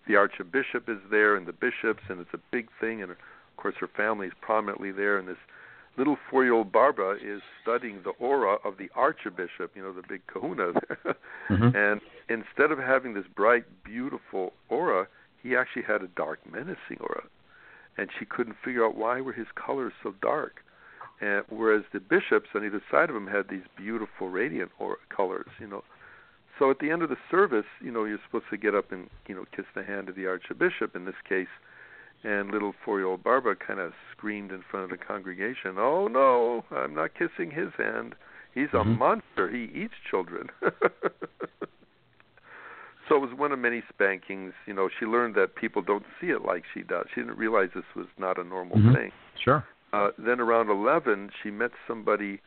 [0.08, 3.18] the archbishop is there, and the bishops, and it's a big thing, and of
[3.58, 5.38] course her family is prominently there, and this
[5.98, 10.74] little four-year-old Barbara is studying the aura of the archbishop, you know, the big kahuna.
[11.50, 11.76] mm-hmm.
[11.76, 15.08] And instead of having this bright, beautiful aura,
[15.42, 17.24] he actually had a dark, menacing aura,
[17.98, 20.62] and she couldn't figure out why were his colors so dark.
[21.22, 25.48] And whereas the bishops on either side of him had these beautiful, radiant aura colors,
[25.60, 25.84] you know.
[26.60, 29.10] So at the end of the service, you know, you're supposed to get up and
[29.28, 31.48] you know kiss the hand of the archbishop in this case
[32.24, 36.96] and little four-year-old Barbara kind of screamed in front of the congregation, "Oh no, I'm
[36.96, 38.16] not kissing his hand.
[38.54, 38.98] He's a mm-hmm.
[38.98, 39.50] monster.
[39.50, 40.50] He eats children."
[43.08, 44.54] so it was one of many spankings.
[44.66, 47.06] You know, she learned that people don't see it like she does.
[47.14, 48.94] She didn't realize this was not a normal mm-hmm.
[48.94, 49.12] thing.
[49.44, 49.66] Sure.
[49.92, 52.42] Uh, then around 11, she met somebody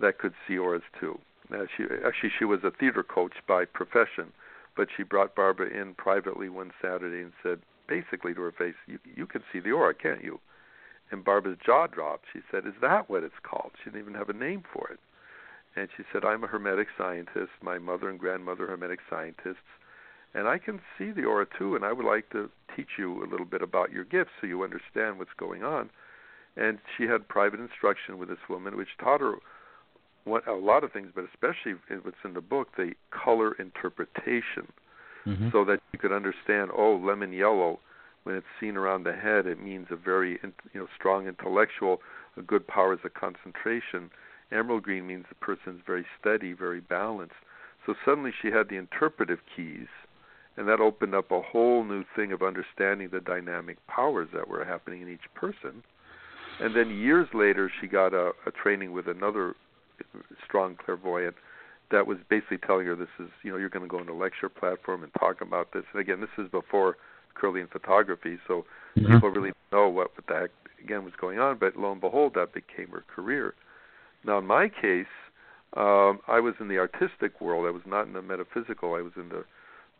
[0.00, 1.18] that could see auras too.
[1.52, 4.32] Uh, she actually she was a theater coach by profession,
[4.76, 8.98] but she brought Barbara in privately one Saturday and said, basically to her face, "You
[9.04, 10.40] you can see the aura, can't you?"
[11.10, 12.26] And Barbara's jaw dropped.
[12.32, 15.00] She said, "Is that what it's called?" She didn't even have a name for it.
[15.74, 17.52] And she said, "I'm a hermetic scientist.
[17.62, 19.70] My mother and grandmother are hermetic scientists,
[20.34, 21.74] and I can see the aura too.
[21.74, 24.62] And I would like to teach you a little bit about your gifts so you
[24.62, 25.90] understand what's going on."
[26.56, 29.38] And she had private instruction with this woman, which taught her
[30.24, 31.72] what, a lot of things, but especially
[32.02, 34.72] what's in the book, the color interpretation
[35.26, 35.48] mm-hmm.
[35.52, 36.70] so that you could understand.
[36.76, 37.80] Oh, lemon yellow,
[38.24, 42.00] when it's seen around the head, it means a very you know strong intellectual,
[42.36, 44.10] a good powers of concentration.
[44.50, 47.34] Emerald green means the person's very steady, very balanced.
[47.86, 49.88] So suddenly she had the interpretive keys,
[50.56, 54.64] and that opened up a whole new thing of understanding the dynamic powers that were
[54.64, 55.82] happening in each person.
[56.60, 59.54] And then years later, she got a, a training with another
[60.44, 61.36] strong clairvoyant
[61.90, 64.14] that was basically telling her this is you know you're going to go on a
[64.14, 65.84] lecture platform and talk about this.
[65.92, 66.96] And again, this is before
[67.40, 68.64] Kirlian photography, so
[68.96, 69.12] mm-hmm.
[69.12, 70.50] people really know what, what the heck
[70.82, 71.58] again was going on.
[71.58, 73.54] But lo and behold, that became her career.
[74.24, 75.06] Now, in my case,
[75.76, 77.66] um, I was in the artistic world.
[77.66, 78.94] I was not in the metaphysical.
[78.94, 79.44] I was in the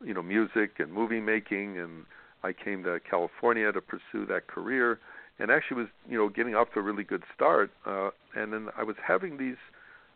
[0.05, 2.05] you know music and movie making, and
[2.43, 4.99] I came to California to pursue that career.
[5.41, 7.71] And actually was you know getting off to a really good start.
[7.87, 9.57] Uh, and then I was having these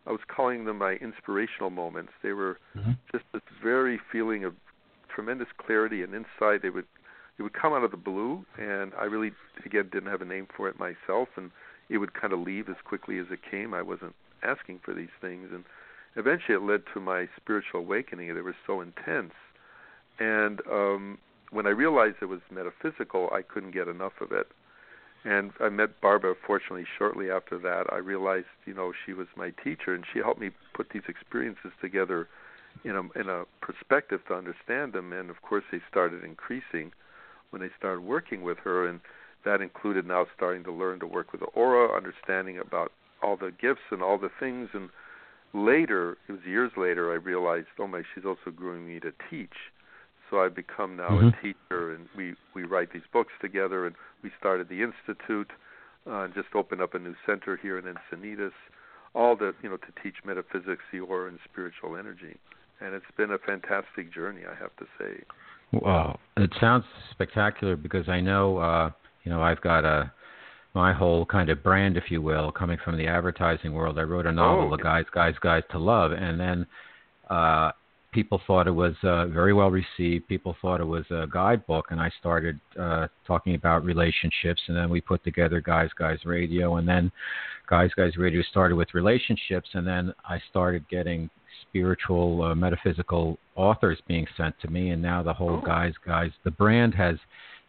[0.07, 2.13] I was calling them my inspirational moments.
[2.23, 2.93] They were mm-hmm.
[3.13, 4.55] just this very feeling of
[5.15, 6.63] tremendous clarity and insight.
[6.63, 6.87] They would
[7.39, 9.33] it would come out of the blue, and I really
[9.65, 11.51] again didn't have a name for it myself, and
[11.89, 13.75] it would kind of leave as quickly as it came.
[13.75, 15.65] I wasn't asking for these things, and
[16.17, 18.35] eventually it led to my spiritual awakening.
[18.35, 19.35] They were so intense,
[20.19, 21.19] and um,
[21.51, 24.49] when I realized it was metaphysical, I couldn't get enough of it
[25.25, 27.85] and I met Barbara fortunately shortly after that.
[27.93, 31.71] I realized, you know, she was my teacher and she helped me put these experiences
[31.81, 32.29] together
[32.85, 35.13] in a in a perspective to understand them.
[35.13, 36.93] And of course they started increasing
[37.51, 39.01] when they started working with her and
[39.45, 43.53] that included now starting to learn to work with the aura, understanding about all the
[43.61, 44.71] gifts and all the things.
[44.73, 44.89] And
[45.53, 49.55] later, it was years later I realized, oh my, she's also growing me to teach
[50.33, 51.29] so I've become now mm-hmm.
[51.29, 55.51] a teacher, and we we write these books together, and we started the institute,
[56.07, 58.53] uh, and just opened up a new center here in Encinitas,
[59.15, 62.37] all the you know to teach metaphysics, the aura, and spiritual energy,
[62.81, 65.23] and it's been a fantastic journey, I have to say.
[65.71, 68.91] Well, it sounds spectacular because I know uh,
[69.25, 70.11] you know I've got a
[70.75, 73.99] my whole kind of brand, if you will, coming from the advertising world.
[73.99, 76.67] I wrote a novel, oh, The Guys, Guys, Guys to Love, and then
[77.29, 77.73] uh,
[78.13, 80.29] people thought it was uh, very well received.
[80.29, 84.61] People thought it was a guidebook, and I started uh, talking about relationships.
[84.69, 87.11] And then we put together Guys Guys Radio, and then
[87.69, 91.31] Guys Guys Radio started with relationships, and then I started getting
[91.69, 95.67] spiritual, uh, metaphysical authors being sent to me, and now the whole oh.
[95.67, 97.17] Guys Guys the brand has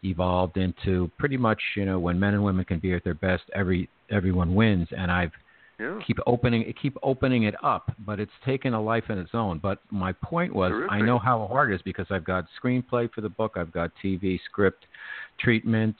[0.02, 3.44] evolved into pretty much you know when men and women can be at their best,
[3.54, 5.32] every everyone wins, and I've
[5.78, 5.98] yeah.
[6.06, 9.58] keep opening keep opening it up, but it's taken a life in its own.
[9.58, 10.92] But my point was, Terrific.
[10.92, 13.90] I know how hard it is because I've got screenplay for the book, I've got
[14.02, 14.86] TV script,
[15.38, 15.96] treatment,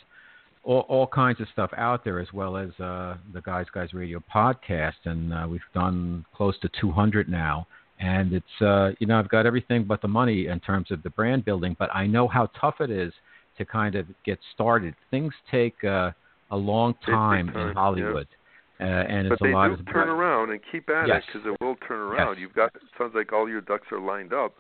[0.63, 4.23] all, all kinds of stuff out there, as well as uh, the Guys Guys Radio
[4.33, 7.67] podcast, and uh, we've done close to 200 now.
[8.01, 11.11] And it's uh, you know I've got everything but the money in terms of the
[11.11, 13.13] brand building, but I know how tough it is
[13.57, 14.95] to kind of get started.
[15.11, 16.11] Things take uh,
[16.51, 18.27] a long time, time in Hollywood.
[18.31, 18.39] Yeah
[18.81, 21.23] uh, and but it's they a lot do of turn around and keep at yes.
[21.23, 22.35] it because it will turn around.
[22.35, 22.41] Yes.
[22.41, 24.55] You've got it sounds like all your ducks are lined up.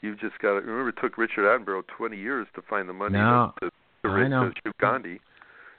[0.00, 0.88] You've just got to remember.
[0.88, 3.70] It took Richard Attenborough 20 years to find the money no, to,
[4.02, 5.20] to, to shoot Gandhi.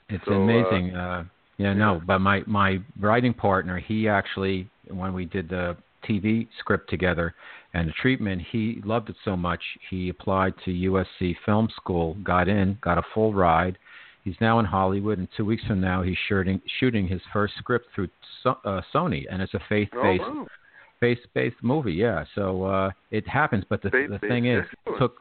[0.08, 0.96] It's so, amazing.
[0.96, 1.24] Uh, uh,
[1.58, 5.76] yeah, no, but my my writing partner, he actually when we did the
[6.08, 7.34] TV script together
[7.74, 8.42] and the treatment.
[8.50, 13.02] He loved it so much he applied to USC Film School, got in, got a
[13.12, 13.78] full ride.
[14.24, 17.86] He's now in Hollywood, and two weeks from now he's shooting shooting his first script
[17.94, 18.08] through
[18.42, 20.46] so, uh, Sony, and it's a faith-based oh, wow.
[20.98, 21.92] faith-based movie.
[21.92, 23.64] Yeah, so uh, it happens.
[23.68, 24.64] But the the thing is,
[24.98, 25.16] took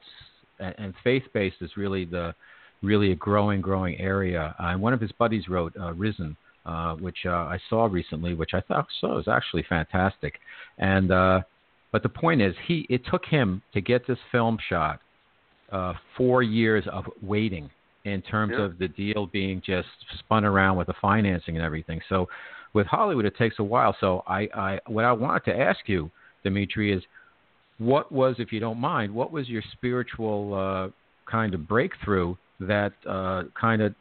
[0.60, 2.34] and faith-based is really the
[2.82, 4.56] really a growing growing area.
[4.58, 8.34] Uh, and one of his buddies wrote uh, Risen, uh, which uh, I saw recently,
[8.34, 10.40] which I thought so was actually fantastic.
[10.78, 11.42] And uh,
[11.92, 15.02] but the point is, he it took him to get this film shot
[15.74, 17.70] uh, four years of waiting
[18.06, 18.66] in terms yeah.
[18.66, 19.88] of the deal being just
[20.20, 22.02] spun around with the financing and everything.
[22.10, 22.28] So
[22.74, 23.96] with Hollywood, it takes a while.
[24.00, 26.12] So I, I what I wanted to ask you,
[26.44, 27.04] Dimitri, is
[27.78, 30.90] what was, if you don't mind, what was your spiritual uh,
[31.30, 33.94] kind of breakthrough that uh, kind of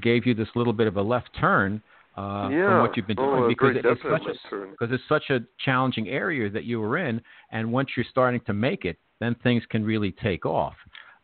[0.00, 1.82] gave you this little bit of a left turn
[2.16, 2.68] uh, yeah.
[2.68, 6.08] from what you've been oh, doing because it's such a because it's such a challenging
[6.08, 7.20] area that you were in,
[7.52, 10.74] and once you're starting to make it, then things can really take off.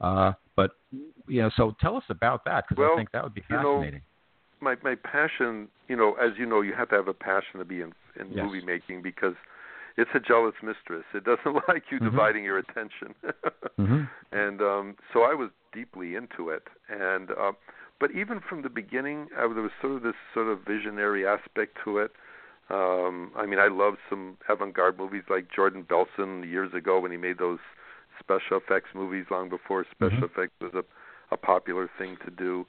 [0.00, 0.73] Uh, but
[1.27, 3.85] you know, so tell us about that because well, I think that would be fascinating.
[3.85, 4.01] You know,
[4.61, 7.64] my my passion, you know, as you know, you have to have a passion to
[7.64, 8.45] be in in yes.
[8.45, 9.35] movie making because
[9.97, 11.05] it's a jealous mistress.
[11.14, 12.11] It doesn't like you mm-hmm.
[12.11, 13.14] dividing your attention.
[13.79, 14.03] mm-hmm.
[14.33, 16.64] And um so I was deeply into it.
[16.88, 17.53] And uh,
[18.01, 21.79] but even from the beginning, I, there was sort of this sort of visionary aspect
[21.85, 22.12] to it.
[22.71, 27.19] Um, I mean, I love some avant-garde movies like Jordan Belson years ago when he
[27.19, 27.59] made those
[28.20, 30.40] special effects movies long before special mm-hmm.
[30.40, 32.66] effects was a, a popular thing to do.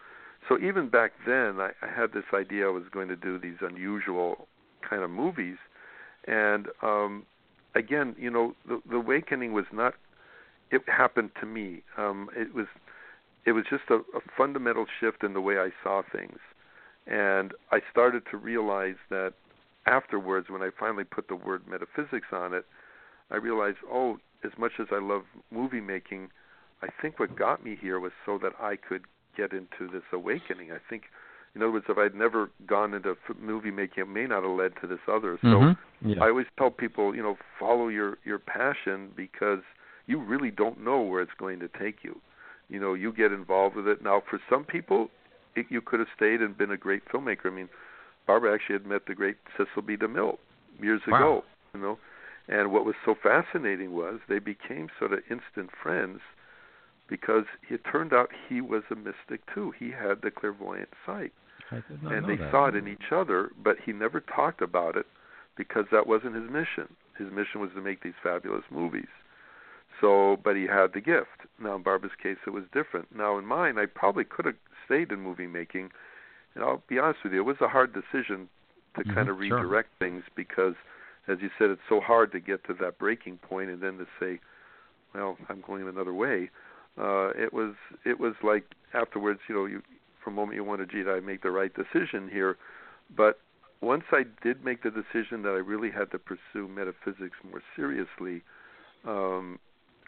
[0.48, 3.58] So even back then, I, I had this idea I was going to do these
[3.62, 4.48] unusual
[4.88, 5.58] kind of movies,
[6.28, 7.26] and um,
[7.76, 9.96] again, you know, the, the awakening was not.
[10.72, 11.84] It happened to me.
[11.98, 12.68] Um, it was
[13.46, 16.40] it was just a, a fundamental shift in the way I saw things.
[17.08, 19.34] And I started to realize that
[19.86, 22.66] afterwards, when I finally put the word metaphysics on it,
[23.30, 26.30] I realized, oh, as much as I love movie making,
[26.82, 29.04] I think what got me here was so that I could
[29.36, 30.72] get into this awakening.
[30.72, 31.04] I think,
[31.56, 34.74] in other words, if I'd never gone into movie making, it may not have led
[34.82, 35.38] to this other.
[35.42, 36.10] So mm-hmm.
[36.10, 36.24] yeah.
[36.24, 39.60] I always tell people, you know, follow your your passion because
[40.08, 42.22] you really don't know where it's going to take you
[42.70, 45.10] you know you get involved with it now for some people
[45.56, 47.70] it, you could have stayed and been a great filmmaker i mean
[48.28, 50.38] barbara actually had met the great cecil b demille
[50.82, 51.18] years wow.
[51.18, 51.98] ago you know
[52.48, 56.20] and what was so fascinating was they became sort of instant friends
[57.08, 61.34] because it turned out he was a mystic too he had the clairvoyant sight
[61.72, 62.52] and they that.
[62.52, 65.06] saw it in each other but he never talked about it
[65.58, 69.08] because that wasn't his mission his mission was to make these fabulous movies
[70.02, 71.48] so, but he had the gift.
[71.60, 73.16] Now, in Barbara's case, it was different.
[73.16, 74.56] Now, in mine, I probably could have
[74.86, 75.92] stayed in movie making,
[76.54, 78.50] and I'll be honest with you, it was a hard decision
[78.98, 80.08] to mm-hmm, kind of redirect sure.
[80.10, 80.76] things because,
[81.28, 84.06] as you said, it's so hard to get to that breaking point and then to
[84.20, 84.40] say,
[85.14, 86.50] "Well, I'm going another way."
[86.98, 87.74] Uh, it was
[88.06, 89.82] it was like afterwards, you know, you
[90.24, 92.58] for a moment you wonder, "Gee, did I make the right decision here?"
[93.16, 93.40] But
[93.82, 98.42] once I did make the decision that I really had to pursue metaphysics more seriously,
[99.06, 99.60] um,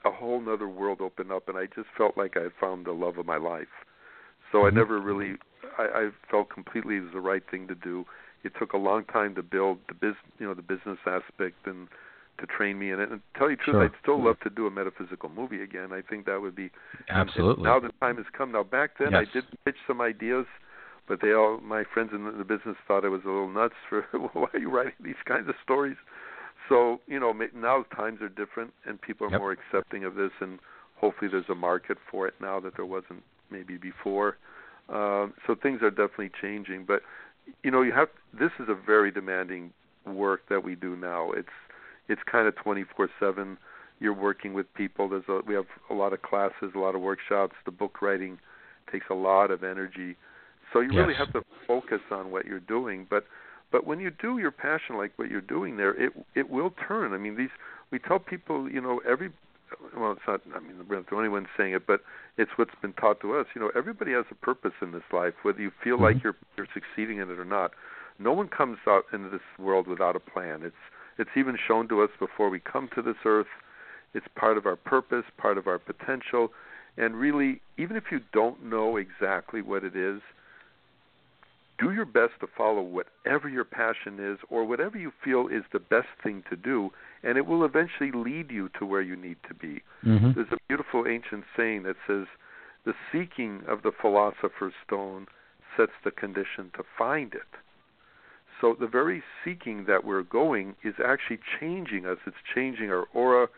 [0.05, 2.91] a whole other world opened up, and I just felt like I had found the
[2.91, 3.67] love of my life.
[4.51, 4.75] So mm-hmm.
[4.75, 5.35] I never really,
[5.77, 8.05] I, I felt completely it was the right thing to do.
[8.47, 11.87] It took a long time to build the business, you know, the business aspect and
[12.39, 13.09] to train me in it.
[13.09, 13.83] And to tell you the truth, sure.
[13.83, 15.91] I'd still love to do a metaphysical movie again.
[15.91, 16.71] I think that would be
[17.09, 17.63] absolutely.
[17.63, 18.51] Now the time has come.
[18.51, 19.25] Now back then, yes.
[19.27, 20.45] I did pitch some ideas,
[21.07, 24.05] but they all, my friends in the business, thought I was a little nuts for
[24.33, 25.97] why are you writing these kinds of stories
[26.69, 29.39] so you know now times are different and people are yep.
[29.39, 30.59] more accepting of this and
[30.95, 34.37] hopefully there's a market for it now that there wasn't maybe before
[34.89, 37.01] um, so things are definitely changing but
[37.63, 39.71] you know you have this is a very demanding
[40.05, 41.31] work that we do now.
[41.31, 41.49] It's
[42.07, 43.57] it's kind of 24/7
[43.99, 45.09] you're working with people.
[45.09, 47.55] There's a we have a lot of classes a lot of workshops.
[47.65, 48.39] The book writing
[48.91, 50.15] takes a lot of energy.
[50.73, 50.97] So you yes.
[50.97, 53.07] really have to focus on what you're doing.
[53.09, 53.25] But
[53.71, 57.13] but when you do your passion like what you're doing there, it it will turn.
[57.13, 57.49] I mean, these
[57.91, 59.31] we tell people, you know, every
[59.95, 60.41] well, it's not.
[60.55, 62.01] I mean, we're not the only ones saying it, but
[62.37, 63.47] it's what's been taught to us.
[63.55, 66.03] You know, everybody has a purpose in this life, whether you feel mm-hmm.
[66.03, 67.71] like you're you're succeeding in it or not.
[68.19, 70.63] No one comes out into this world without a plan.
[70.63, 70.75] It's
[71.17, 73.47] it's even shown to us before we come to this earth.
[74.13, 76.49] It's part of our purpose, part of our potential,
[76.97, 80.21] and really, even if you don't know exactly what it is,
[81.77, 85.79] do your best to follow whatever your passion is or whatever you feel is the
[85.79, 86.91] best thing to do,
[87.23, 89.81] and it will eventually lead you to where you need to be.
[90.03, 90.31] Mm-hmm.
[90.35, 92.25] There's a beautiful ancient saying that says,
[92.85, 95.27] The seeking of the philosopher's stone
[95.75, 97.41] sets the condition to find it.
[98.59, 102.17] So the very seeking that we're going is actually changing us.
[102.25, 103.49] It's changing our aura.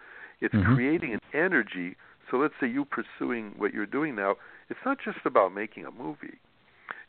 [0.42, 0.76] It's Mhm.
[0.76, 1.96] creating an energy.
[2.30, 4.36] So let's say you pursuing what you're doing now.
[4.70, 6.40] It's not just about making a movie.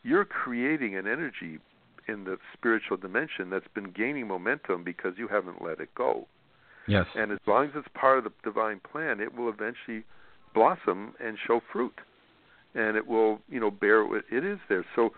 [0.03, 1.59] You're creating an energy
[2.09, 6.27] in the spiritual dimension that's been gaining momentum because you haven't let it go.
[6.87, 7.07] Yes.
[7.15, 10.05] And as long as it's part of the divine plan, it will eventually
[10.55, 11.95] blossom and show fruit,
[12.75, 14.85] and it will, you know, bear what it is there.
[14.97, 15.11] So,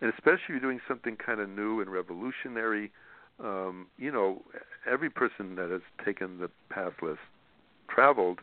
[0.00, 2.90] and especially if you're doing something kind of new and revolutionary,
[3.38, 4.42] um, you know,
[4.90, 7.18] every person that has taken the path less
[7.88, 8.40] traveled,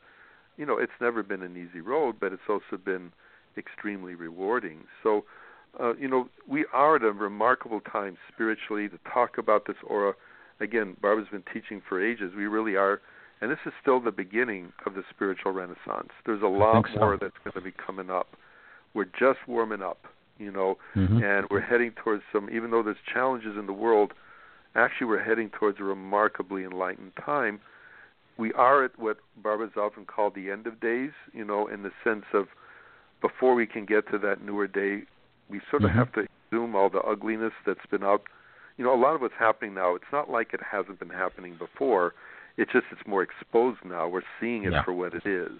[0.57, 3.11] you know, it's never been an easy road, but it's also been
[3.57, 4.83] extremely rewarding.
[5.03, 5.25] So,
[5.79, 10.13] uh, you know, we are at a remarkable time spiritually to talk about this aura.
[10.59, 12.33] Again, Barbara's been teaching for ages.
[12.35, 13.01] We really are,
[13.41, 16.09] and this is still the beginning of the spiritual renaissance.
[16.25, 16.99] There's a lot so.
[16.99, 18.27] more that's going to be coming up.
[18.93, 20.07] We're just warming up,
[20.39, 21.23] you know, Mhm.
[21.23, 22.49] and we're heading towards some.
[22.49, 24.13] Even though there's challenges in the world,
[24.75, 27.59] actually we're heading towards a remarkably enlightened time.
[28.37, 31.91] We are at what Barbara's often called the end of days, you know, in the
[32.03, 32.47] sense of
[33.21, 35.03] before we can get to that newer day,
[35.49, 35.95] we sort of Mhm.
[35.95, 36.21] have to
[36.51, 38.23] exhume all the ugliness that's been out.
[38.77, 41.55] You know, a lot of what's happening now, it's not like it hasn't been happening
[41.55, 42.13] before.
[42.57, 44.07] It's just it's more exposed now.
[44.07, 44.83] We're seeing it Yeah.
[44.83, 45.59] for what it is.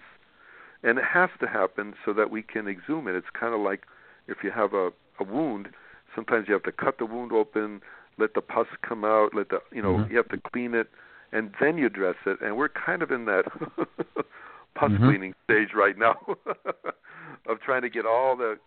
[0.82, 3.14] And it has to happen so that we can exhume it.
[3.16, 3.86] It's kind of like
[4.28, 5.74] if you have a, a wound,
[6.14, 7.82] sometimes you have to cut the wound open,
[8.18, 10.10] let the pus come out, let the you know, Mhm.
[10.10, 10.88] you have to clean it
[11.32, 12.40] and then you dress it.
[12.40, 13.44] And we're kind of in that
[14.74, 14.98] pus Mhm.
[15.08, 16.16] cleaning stage right now
[17.46, 18.58] of trying to get all the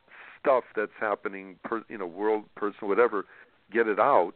[0.42, 3.26] stuff that's happening per you know world personal whatever
[3.72, 4.34] get it out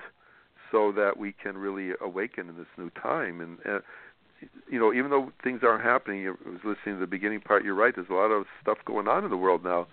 [0.72, 3.41] so that we can really awaken in this new time.
[3.41, 3.80] And uh,
[4.70, 7.76] you know even though things aren't happening I was listening to the beginning part you're
[7.76, 9.88] right there's a lot of stuff going on in the world now.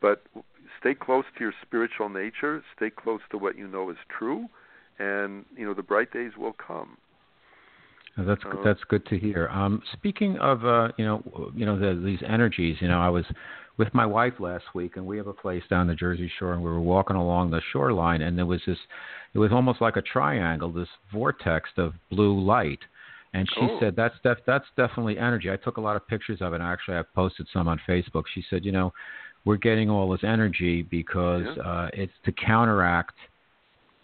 [0.00, 0.22] But
[0.80, 4.46] stay close to your spiritual nature stay close to what you know is true
[4.98, 6.96] and you know the bright days will come.
[8.16, 9.48] Uh, That's Uh, that's good to hear.
[9.48, 13.24] Um, speaking of uh, you know you know the, these energies, you know I was
[13.84, 16.62] with my wife last week, and we have a place down the Jersey Shore, and
[16.62, 18.78] we were walking along the shoreline, and there was this,
[19.34, 22.78] it was almost like a triangle, this vortex of blue light,
[23.34, 23.80] and she Oh.
[23.80, 25.50] said that's def- that's definitely energy.
[25.50, 28.24] I took a lot of pictures of it, and actually I posted some on Facebook.
[28.32, 28.92] She said, you know,
[29.44, 31.62] we're getting all this energy because Yeah.
[31.64, 33.16] uh, it's to counteract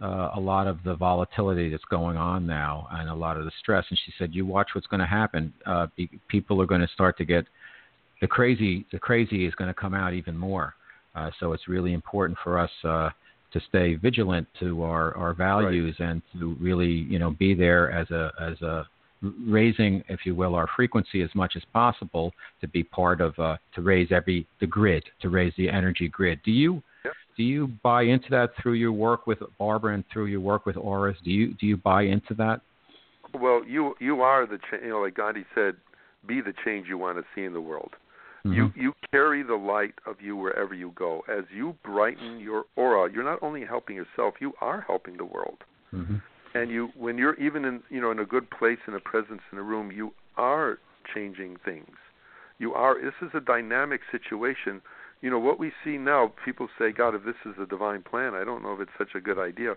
[0.00, 3.50] uh, a lot of the volatility that's going on now and a lot of the
[3.58, 3.84] stress.
[3.90, 5.52] And she said, "You watch what's going to happen.
[5.66, 7.44] Uh, be, people are going to start to get
[8.20, 8.86] the crazy.
[8.92, 10.74] The crazy is going to come out even more.
[11.14, 13.10] Uh, so it's really important for us uh,
[13.52, 18.10] to stay vigilant to our, our values and to really, you know, be there as
[18.10, 18.86] a as a
[19.46, 23.56] raising, if you will, our frequency as much as possible to be part of uh,
[23.74, 26.40] to raise every the grid, to raise the energy grid.
[26.44, 27.14] Do you Yep.
[27.36, 30.76] do you buy into that through your work with Barbara and through your work with
[30.76, 31.16] Auras?
[31.24, 32.60] Do you do you buy into that?
[33.34, 35.76] well you you are the cha- you know like gandhi said
[36.26, 37.92] be the change you want to see in the world
[38.44, 38.76] You Mhm.
[38.76, 41.24] you carry the light of you wherever you go.
[41.28, 45.64] As you brighten your aura, you're not only helping yourself, you are helping the world.
[45.92, 46.22] Mhm.
[46.54, 49.42] And you when you're even in you know in a good place in a presence
[49.52, 50.78] in a room, you are
[51.12, 51.96] changing things.
[52.58, 54.82] You are this is a dynamic situation.
[55.20, 58.34] You know what we see now, people say, God, if this is the divine plan,
[58.34, 59.76] I don't know if it's such a good idea.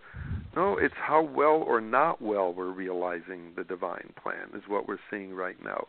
[0.55, 4.99] No, it's how well or not well we're realizing the divine plan is what we're
[5.09, 5.87] seeing right now.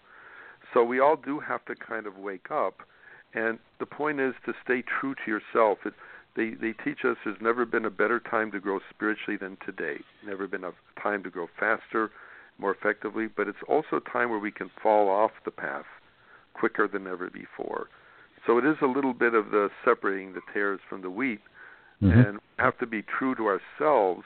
[0.73, 2.81] So we all do have to kind of wake up,
[3.35, 5.79] and the point is to stay true to yourself.
[5.85, 5.95] It,
[6.35, 9.99] they they teach us there's never been a better time to grow spiritually than today.
[10.27, 12.11] Never been a time to grow faster,
[12.59, 15.85] more effectively, but it's also a time where we can fall off the path
[16.55, 17.89] quicker than ever before.
[18.47, 21.41] So it is a little bit of the separating the tares from the wheat,
[22.03, 22.29] Mhm.
[22.29, 24.25] and have to be true to ourselves,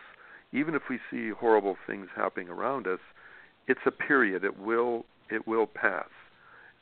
[0.52, 3.00] even if we see horrible things happening around us.
[3.66, 4.44] It's a period.
[4.44, 6.08] It will it will pass,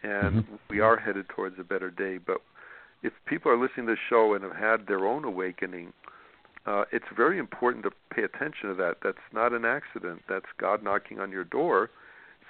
[0.05, 0.59] and Mhm.
[0.69, 2.19] we are headed towards a better day.
[2.19, 2.41] But
[3.03, 5.93] if people are listening to the show and have had their own awakening,
[6.67, 9.01] uh, it's very important to pay attention to that.
[9.01, 10.23] That's not an accident.
[10.29, 11.91] That's God knocking on your door,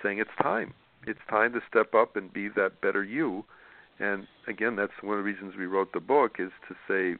[0.02, 0.74] saying it's time.
[1.06, 3.44] It's time to step up and be that better you.
[3.98, 7.16] And again, that's one of the reasons we wrote the book is to say,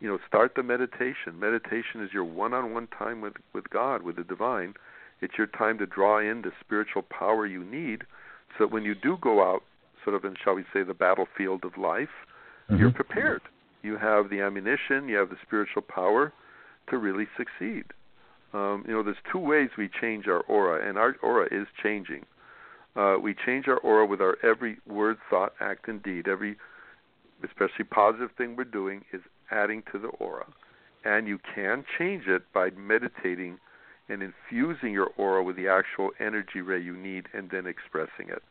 [0.00, 1.38] you know, start the meditation.
[1.38, 4.74] Meditation is your one-on-one time with with God, with the divine.
[5.20, 8.04] It's your time to draw in the spiritual power you need,
[8.52, 9.62] so that when you do go out,
[10.04, 12.10] sort of in shall we say the battlefield of life,
[12.68, 12.94] you're Mhm.
[12.94, 13.42] prepared.
[13.82, 16.32] You have the ammunition, you have the spiritual power
[16.86, 17.84] to really succeed.
[18.52, 22.24] Um, you know, there's two ways we change our aura, and our aura is changing.
[22.94, 26.28] Uh, we change our aura with our every word, thought, act, and deed.
[26.28, 26.56] Every,
[27.42, 30.46] especially positive thing we're doing, is adding to the aura.
[31.04, 33.58] And you can change it by meditating
[34.08, 38.42] and infusing your aura with the actual energy ray you need and then expressing it.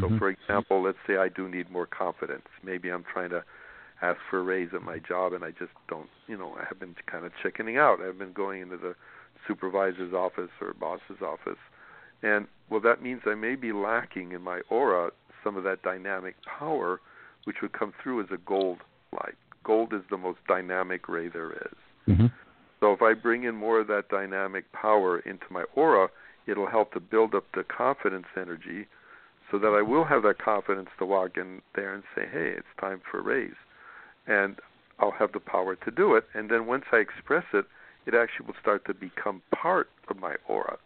[0.00, 0.18] So, Mhm.
[0.18, 2.46] for example, let's say I do need more confidence.
[2.62, 3.44] Maybe I'm trying to
[4.02, 6.78] ask for a raise at my job and I just don't, you know, I have
[6.78, 8.00] been kind of chickening out.
[8.02, 8.94] I've been going into the
[9.46, 11.58] supervisor's office or boss's office.
[12.22, 16.34] And well, that means I may be lacking in my aura some of that dynamic
[16.44, 17.00] power,
[17.44, 18.78] which would come through as a gold
[19.12, 19.36] light.
[19.64, 21.76] Gold is the most dynamic ray there is.
[22.08, 22.32] Mhm.
[22.80, 26.10] So if I bring in more of that dynamic power into my aura,
[26.46, 28.86] it'll help to build up the confidence energy
[29.50, 32.66] so that I will have that confidence to walk in there and say, hey, it's
[32.80, 33.54] time for a raise.
[34.26, 34.56] And
[34.98, 36.24] I'll have the power to do it.
[36.34, 37.66] And then once I express it,
[38.06, 40.78] it actually will start to become part of my aura.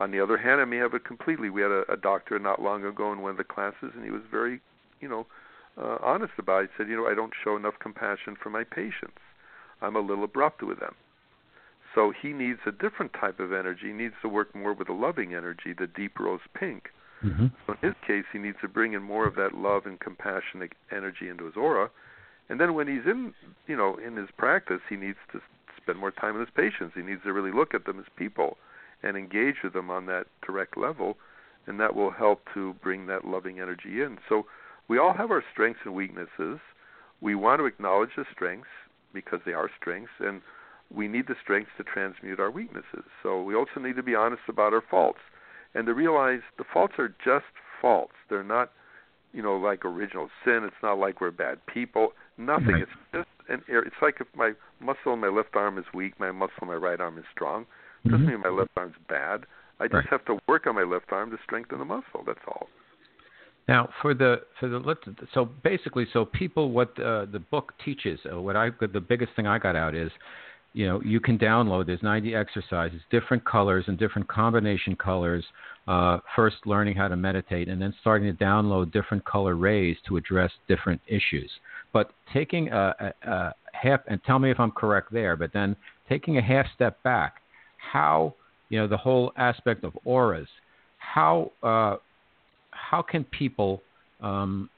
[0.00, 1.50] On the other hand, I may have it completely.
[1.50, 4.10] We had a, a doctor not long ago in one of the classes, and he
[4.10, 4.60] was very,
[5.00, 5.26] you know,
[5.80, 6.70] uh, honest about it.
[6.70, 9.18] He said, you know, I don't show enough compassion for my patients.
[9.82, 10.94] I'm a little abrupt with them.
[11.94, 13.86] So he needs a different type of energy.
[13.86, 16.90] He needs to work more with a loving energy, the deep rose pink.
[17.24, 17.50] Mhm.
[17.66, 20.72] So in his case, he needs to bring in more of that love and compassionate
[20.90, 21.90] energy into his aura.
[22.48, 23.34] And then when he's in,
[23.66, 25.40] you know, in his practice, he needs to
[25.76, 26.94] spend more time with his patients.
[26.94, 28.58] He needs to really look at them as people
[29.02, 31.16] and engage with them on that direct level,
[31.66, 34.18] and that will help to bring that loving energy in.
[34.28, 34.46] So
[34.88, 36.60] we all have our strengths and weaknesses.
[37.20, 38.68] We want to acknowledge the strengths
[39.12, 40.42] because they are strengths, and
[40.90, 43.04] we need the strengths to transmute our weaknesses.
[43.22, 45.20] So we also need to be honest about our faults
[45.74, 47.46] and to realize the faults are just
[47.80, 48.14] faults.
[48.28, 48.70] They're not,
[49.32, 50.64] you know, like original sin.
[50.64, 52.12] It's not like we're bad people.
[52.38, 52.66] Nothing.
[52.66, 52.82] Right.
[52.82, 53.84] It's just an error.
[53.84, 56.74] It's like if my muscle in my left arm is weak, my muscle in my
[56.74, 57.66] right arm is strong.
[58.04, 58.30] It doesn't Mhm.
[58.30, 59.46] mean my left arm's bad.
[59.80, 60.06] I just Right.
[60.08, 62.22] have to work on my left arm to strengthen the muscle.
[62.24, 62.68] That's all.
[63.66, 68.20] Now, for the for the let's- so basically, so people, what uh, the book teaches,
[68.30, 70.12] uh, what I the biggest thing I got out is,
[70.74, 71.86] you know, you can download.
[71.86, 75.44] There's 90 exercises, different colors and different combination colors.
[75.86, 80.16] Uh, first, learning how to meditate, and then starting to download different color rays to
[80.16, 81.50] address different issues.
[81.92, 85.36] But taking a, a, a half, and tell me if I'm correct there.
[85.36, 85.76] But then
[86.08, 87.36] taking a half step back,
[87.92, 88.34] how
[88.70, 90.48] you know the whole aspect of auras,
[90.98, 91.96] how uh,
[92.70, 93.82] how can people
[94.22, 94.70] um,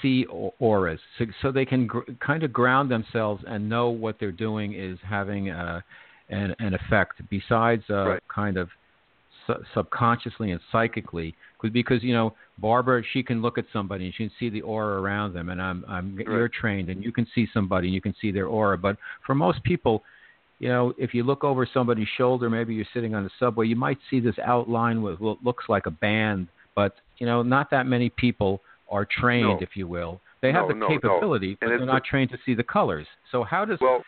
[0.00, 1.00] see auras.
[1.18, 4.98] So, so they can gr- kind of ground themselves and know what they're doing is
[5.08, 5.80] having uh,
[6.28, 8.22] an, an effect besides uh, Right.
[8.32, 8.68] kind of
[9.46, 11.34] su- subconsciously and psychically,
[11.72, 15.00] because you know Barbara she can look at somebody and she can see the aura
[15.00, 18.14] around them and I'm I'm you're trained and you can see somebody and you can
[18.20, 18.76] see their aura.
[18.78, 20.02] But for most people
[20.58, 23.74] you know, if you look over somebody's shoulder, maybe you're sitting on the subway, you
[23.74, 27.84] might see this outline with what looks like a band, but you know, not that
[27.84, 28.60] many people
[28.92, 29.58] are trained, No.
[29.60, 30.20] if you will.
[30.42, 33.06] They have No, the no, capability, but they're not trained to see the colors.
[33.30, 34.04] So how does Well,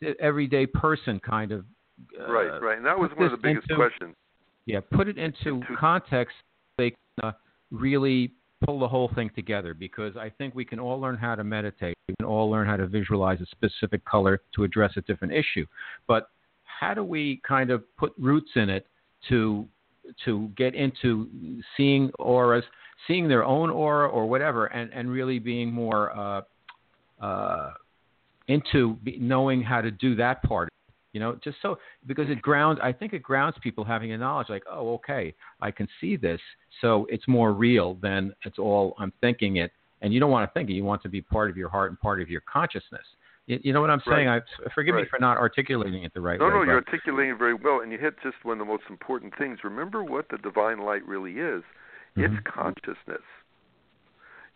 [0.00, 1.64] the everyday person kind of
[2.20, 2.76] uh, right, right.
[2.76, 4.14] And that was one of the biggest into- questions.
[4.66, 6.36] yeah, put it into Into- context.
[6.76, 7.32] They can uh,
[7.72, 8.32] really
[8.64, 11.94] pull the whole thing together because I think we can all learn how to meditate.
[12.08, 15.66] We can all learn how to visualize a specific color to address a different issue.
[16.06, 16.28] But
[16.64, 18.86] how do we kind of put roots in it
[19.28, 19.66] to
[20.24, 21.28] to get into
[21.76, 22.64] seeing auras,
[23.06, 26.42] seeing their own aura or whatever, and, and really being more uh,
[27.24, 27.72] uh,
[28.48, 30.68] into be, knowing how to do that part
[31.12, 34.48] you know just so because it grounds i think it grounds people having a knowledge
[34.50, 36.40] like oh okay i can see this
[36.80, 39.72] so it's more real than it's all i'm thinking it
[40.02, 41.90] and you don't want to think it you want to be part of your heart
[41.90, 43.04] and part of your consciousness
[43.46, 44.40] you, you know what i'm saying I,
[44.74, 45.10] forgive me Right.
[45.10, 47.80] for not articulating it the right No, way no, no, you're articulating it very well,
[47.80, 49.60] and you hit just one of the most important things.
[49.64, 51.62] Remember what the divine light really is.
[52.18, 52.44] It's Mhm.
[52.44, 53.22] consciousness.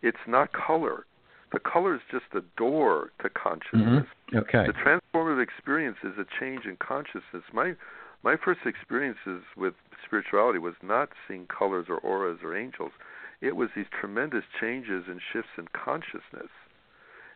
[0.01, 1.05] It's not color.
[1.51, 4.07] The color is just a door to consciousness.
[4.31, 4.37] Mhm.
[4.39, 7.43] okay The transformative experience is a change in consciousness.
[7.53, 7.75] My
[8.23, 12.93] my first experiences with spirituality was not seeing colors or auras or angels.
[13.41, 16.49] It was these tremendous changes and shifts in consciousness.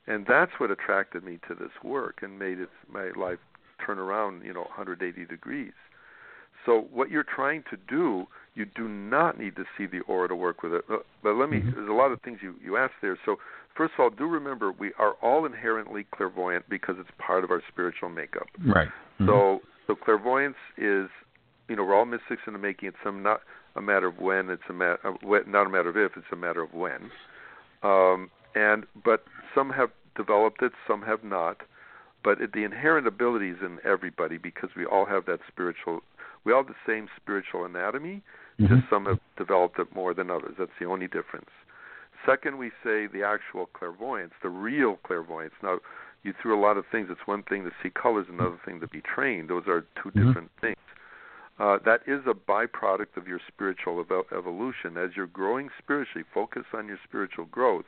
[0.07, 3.39] And that's what attracted me to this work and made it my life
[3.85, 5.73] turn around, you know, 180 degrees.
[6.67, 10.35] So what you're trying to do, you do not need to see the aura to
[10.35, 10.83] work with it.
[10.91, 11.73] Uh, But let me Mhm.
[11.73, 13.17] there's a lot of things you you asked there.
[13.25, 13.39] So
[13.73, 17.61] first of all, do remember we are all inherently clairvoyant because it's part of our
[17.69, 18.49] spiritual makeup.
[18.65, 19.25] right Mhm.
[19.25, 21.09] So so clairvoyance is,
[21.69, 22.89] you know, we're all mystics in the making.
[22.89, 23.41] It's some not
[23.75, 24.49] a matter of when.
[24.49, 24.99] It's a matter
[25.47, 26.17] not a matter of if.
[26.17, 27.09] It's a matter of when.
[27.83, 29.23] Um, and but
[29.55, 31.61] some have developed it, some have not.
[32.23, 36.03] But it, the inherent ability is in everybody because we all have that spiritual.
[36.47, 38.21] We all have the same spiritual anatomy.
[38.57, 38.69] Mhm.
[38.69, 40.55] Just some have developed it more than others.
[40.57, 41.49] That's the only difference.
[42.25, 45.53] Second, we say the actual clairvoyance, the real clairvoyance.
[45.61, 45.81] Now,
[46.23, 47.09] you through a lot of things.
[47.09, 49.49] It's one thing to see colors, another thing to be trained.
[49.49, 50.25] Those are 2 Mhm.
[50.25, 50.77] different things.
[51.59, 54.95] Uh, that is a byproduct of your spiritual evo- evolution.
[54.95, 57.87] As you're growing spiritually, focus on your spiritual growth,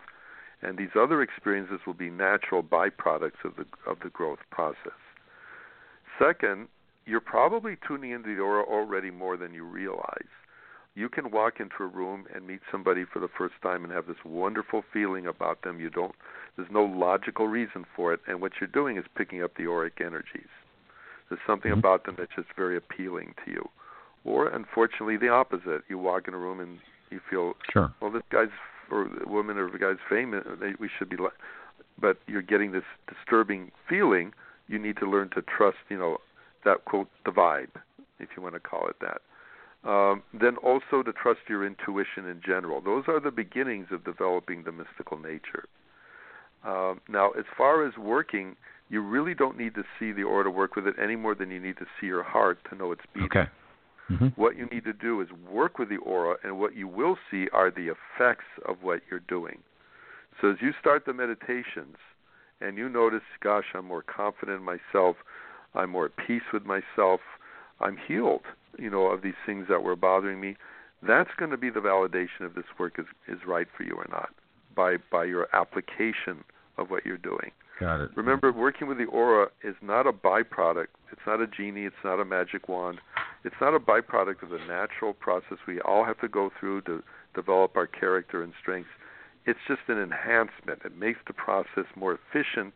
[0.62, 4.99] and these other experiences will be natural byproducts of the of the growth process.
[6.18, 6.68] Second,
[7.10, 10.30] you're probably tuning into the aura already more than you realize.
[10.95, 14.05] You can walk into a room and meet somebody for the first time and have
[14.07, 15.80] this wonderful feeling about them.
[15.80, 16.14] You don't
[16.55, 20.01] there's no logical reason for it, and what you're doing is picking up the auric
[20.01, 20.49] energies.
[21.30, 21.80] There's something Mhm.
[21.80, 23.70] about them that's just very appealing to you.
[24.26, 25.84] Or unfortunately the opposite.
[25.88, 26.80] You walk in a room and
[27.12, 27.91] you feel Sure.
[28.01, 28.49] well, this guy's
[28.91, 30.43] or the woman or the guy's famous.
[30.60, 31.30] They, we should be, li-
[31.99, 34.34] but you're getting this disturbing feeling.
[34.68, 36.20] You need to learn to trust, you know,
[36.66, 37.70] that quote the vibe,
[38.20, 39.22] if you want to call it that.
[39.89, 42.82] Um, then also to trust your intuition in general.
[42.82, 45.66] Those are the beginnings of developing the mystical nature.
[46.66, 48.57] Um, now, as far as working,
[48.89, 51.49] you really don't need to see the aura to work with it any more than
[51.49, 53.30] you need to see your heart to know it's beating.
[53.32, 53.49] Okay.
[54.10, 57.18] hmm What you need to do is work with the aura, and what you will
[57.32, 59.60] see are the effects of what you're doing.
[60.41, 61.95] So as you start the meditations,
[62.62, 65.16] and you notice, gosh, I'm more confident in myself,
[65.76, 67.22] I'm more at peace with myself,
[67.80, 68.41] I'm healed,
[68.78, 70.55] you know, of these things that were bothering me.
[71.01, 74.07] That's going to be the validation of this work is is right for you or
[74.11, 74.30] not
[74.76, 76.43] by by your application
[76.78, 77.51] of what you're doing.
[77.80, 78.09] Got it.
[78.15, 80.88] Remember, working with the aura is not a byproduct.
[81.11, 81.86] It's not a genie.
[81.86, 82.99] It's not a magic wand.
[83.45, 87.01] It's not a byproduct of the natural process we all have to go through to
[87.34, 88.89] develop our character and strengths.
[89.45, 90.82] It's just an enhancement.
[90.84, 92.74] It makes the process more efficient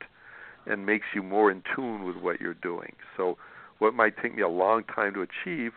[0.65, 2.93] and makes you more in tune with what you're doing.
[3.17, 3.37] So,
[3.79, 5.73] what might take me a long time to achieve,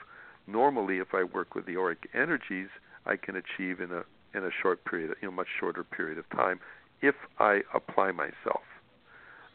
[0.47, 2.69] normally, if I work with the auric energies,
[3.05, 6.29] I can achieve in a in a short period, you know, much shorter period of
[6.31, 6.61] time,
[7.01, 8.63] if I apply myself.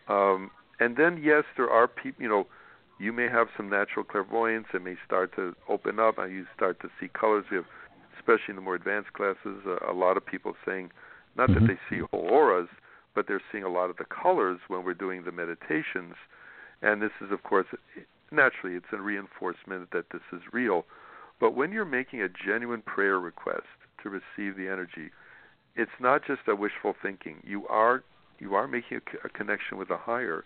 [0.08, 2.22] Um, and then, yes, there are people.
[2.24, 2.48] You know,
[3.00, 4.68] you may have some natural clairvoyance.
[4.74, 6.18] It may start to open up.
[6.18, 7.46] and You start to see colors.
[7.52, 7.66] We have,
[8.18, 10.92] especially in the more advanced classes, a, a lot of people saying,
[11.36, 11.54] not Mhm.
[11.54, 12.68] that they see whole auras,
[13.14, 16.16] but they're seeing a lot of the colors when we're doing the meditations.
[16.82, 17.68] And this is, of course,
[18.32, 20.86] naturally, it's a reinforcement that this is real.
[21.40, 23.68] But when you're making a genuine prayer request
[24.04, 25.12] to receive the energy,
[25.76, 27.42] it's not just a wishful thinking.
[27.44, 28.04] You are
[28.40, 30.44] you are making a, a connection with the higher,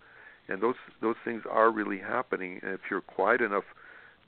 [0.48, 2.60] and those those things are really happening.
[2.62, 3.64] And if you're quiet enough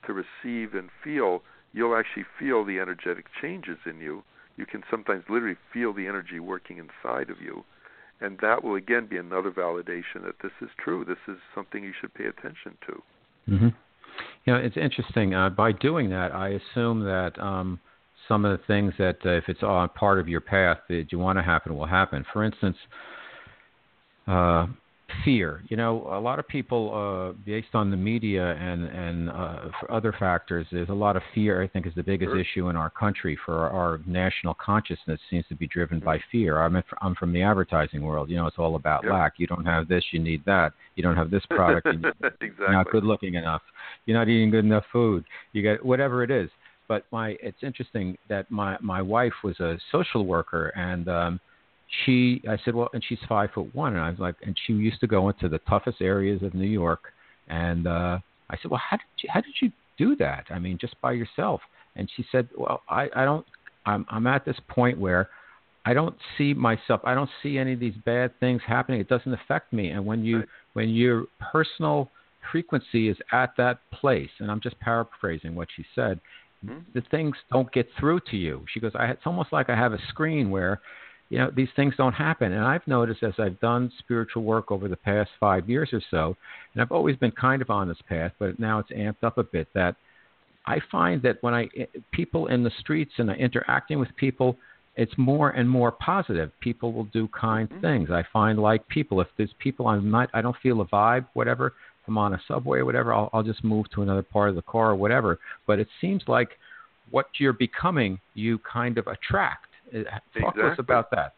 [0.06, 4.24] to receive and feel, you'll actually feel the energetic changes in you.
[4.56, 7.64] You can sometimes literally feel the energy working inside of you,
[8.22, 11.06] and that will again be another validation that this is true.
[11.06, 13.02] This is something you should pay attention to.
[13.46, 13.68] hmm
[14.46, 15.36] You know, it's interesting.
[15.36, 17.80] Uh, by doing that, I assume that um,
[18.28, 21.20] some of the things that, uh, if it's all part of your path that you
[21.20, 22.26] want to happen, will happen.
[22.34, 22.78] For instance,
[24.28, 24.68] uh,
[25.24, 25.62] fear.
[25.70, 29.92] You know, a lot of people, uh, based on the media and and uh, for
[29.92, 31.62] other factors, there's a lot of fear.
[31.62, 32.40] I think is the biggest Sure.
[32.40, 33.38] issue in our country.
[33.46, 36.62] For our, our national consciousness seems to be driven by fear.
[36.62, 38.30] I'm I'm from the advertising world.
[38.30, 39.12] You know, it's all about Yep.
[39.14, 39.34] lack.
[39.38, 40.74] You don't have this, you need that.
[40.96, 42.48] You don't have this product, you exactly.
[42.60, 43.62] you're not good looking enough.
[44.06, 45.24] You're not eating good enough food.
[45.54, 46.50] You got whatever it is.
[46.88, 51.40] But my it's interesting that my my wife was a social worker and um
[52.06, 54.74] she I said, Well and she's five foot one and I was like and she
[54.74, 57.14] used to go into the toughest areas of New York
[57.48, 58.20] and uh
[58.50, 60.46] I said, Well how did you how did you do that?
[60.50, 61.62] I mean just by yourself
[61.96, 63.46] and she said, Well I, I don't
[63.86, 65.30] I'm I'm at this point where
[65.86, 69.00] I don't see myself I don't see any of these bad things happening.
[69.00, 69.90] It doesn't affect me.
[69.90, 72.12] And when you when your personal
[72.52, 76.20] frequency is at that place, and I'm just paraphrasing what she said,
[76.66, 76.82] Mhm.
[76.94, 78.66] the things don't get through to you.
[78.74, 80.80] She goes, I, it's almost like I have a screen where,
[81.30, 82.54] you know, these things don't happen.
[82.54, 86.38] And I've noticed as I've done spiritual work over the past five years or so,
[86.74, 89.44] and I've always been kind of on this path, but now it's amped up a
[89.44, 89.96] bit that
[90.66, 91.70] I find that when I
[92.12, 94.58] people in the streets and I interacting with people,
[94.96, 96.52] it's more and more positive.
[96.60, 97.82] People will do kind Mhm.
[97.82, 98.12] things.
[98.12, 99.22] I find like people.
[99.22, 101.68] If there's people I'm not, I don't feel a vibe, whatever.
[102.02, 104.56] If I'm on a subway or whatever, I'll, I'll just move to another part of
[104.56, 105.40] the car or whatever.
[105.68, 106.58] But it seems like
[107.12, 109.68] what you're becoming, you kind of attract.
[110.40, 111.34] Talk to us about that.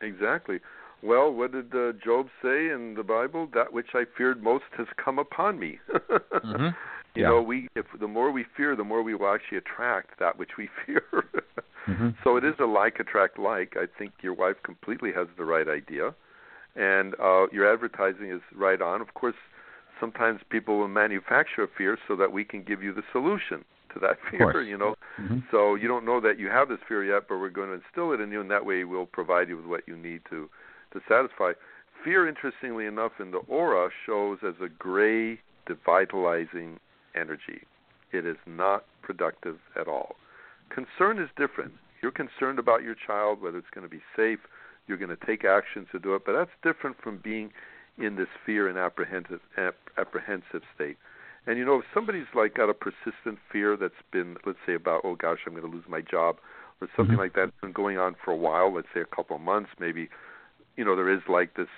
[0.00, 0.60] Exactly.
[1.02, 3.48] Well, what did uh, Job say in the Bible?
[3.54, 5.78] That which I feared most has come upon me.
[6.44, 6.74] Mhm.
[7.14, 10.36] You know, we if the more we fear, the more we will actually attract that
[10.38, 11.02] which we fear.
[11.86, 12.14] Mhm.
[12.22, 13.74] So it is a like attract like.
[13.76, 16.14] I think your wife completely has the right idea,
[16.74, 19.00] and uh, your advertising is right on.
[19.00, 19.36] Of course,
[19.98, 23.64] sometimes people will manufacture a fear so that we can give you the solution
[23.96, 24.60] to that fear.
[24.60, 25.50] You know, Mhm.
[25.50, 28.12] so you don't know that you have this fear yet, but we're going to instill
[28.12, 30.48] it in you, and that way we'll provide you with what you need to
[30.92, 31.52] to satisfy.
[32.04, 36.76] fear, interestingly enough, in the aura shows as a gray, devitalizing
[37.16, 37.66] energy.
[38.12, 40.14] It is not productive at all.
[40.70, 41.72] Concern is different.
[42.00, 44.38] You're concerned about your child, whether it's going to be safe.
[44.86, 47.52] You're going to take action to do it, but that's different from being
[47.98, 49.40] in this fear and apprehensive
[49.98, 50.98] apprehensive state.
[51.46, 55.02] And you know, if somebody's like got a persistent fear that's been, let's say, about
[55.04, 56.36] oh gosh, I'm going to lose my job,
[56.80, 57.22] or something mm-hmm.
[57.22, 59.70] like that, that's been going on for a while, let's say a couple of months,
[59.78, 60.08] maybe,
[60.76, 61.68] you know, there is like this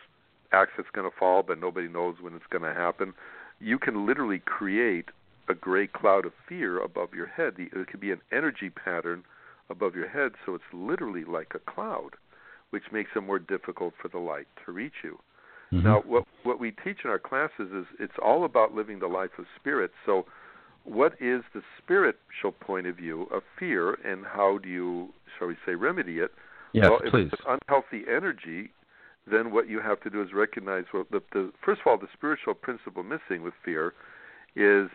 [0.52, 3.12] axe that's going to fall, but nobody knows when it's going to happen.
[3.60, 5.06] You can literally create
[5.48, 7.54] a gray cloud of fear above your head.
[7.58, 9.24] It could be an energy pattern
[9.70, 12.10] above your head, so it's literally like a cloud,
[12.70, 15.18] which makes it more difficult for the light to reach you.
[15.72, 15.86] Mm-hmm.
[15.86, 19.30] Now, what what we teach in our classes is it's all about living the life
[19.38, 19.90] of spirit.
[20.06, 20.24] So,
[20.84, 25.56] what is the spiritual point of view of fear, and how do you, shall we
[25.66, 26.32] say, remedy it?
[26.72, 27.26] Yes, well, please.
[27.26, 28.70] if it's unhealthy energy,
[29.30, 32.08] then what you have to do is recognize well, the, the first of all, the
[32.14, 33.92] spiritual principle missing with fear
[34.56, 34.88] is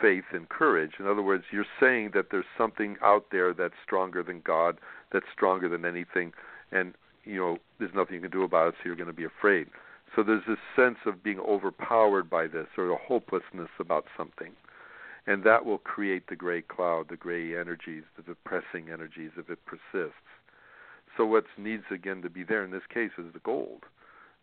[0.00, 0.92] faith and courage.
[0.98, 4.78] In other words, you're saying that there's something out there that's stronger than God,
[5.12, 6.32] that's stronger than anything,
[6.72, 6.94] and
[7.24, 9.68] you know there's nothing you can do about it, so you're going to be afraid.
[10.14, 14.52] So there's this sense of being overpowered by this or a hopelessness about something.
[15.26, 19.58] And that will create the gray cloud, the gray energies, the depressing energies if it
[19.64, 20.18] persists.
[21.16, 23.84] So what needs again to be there in this case is the gold.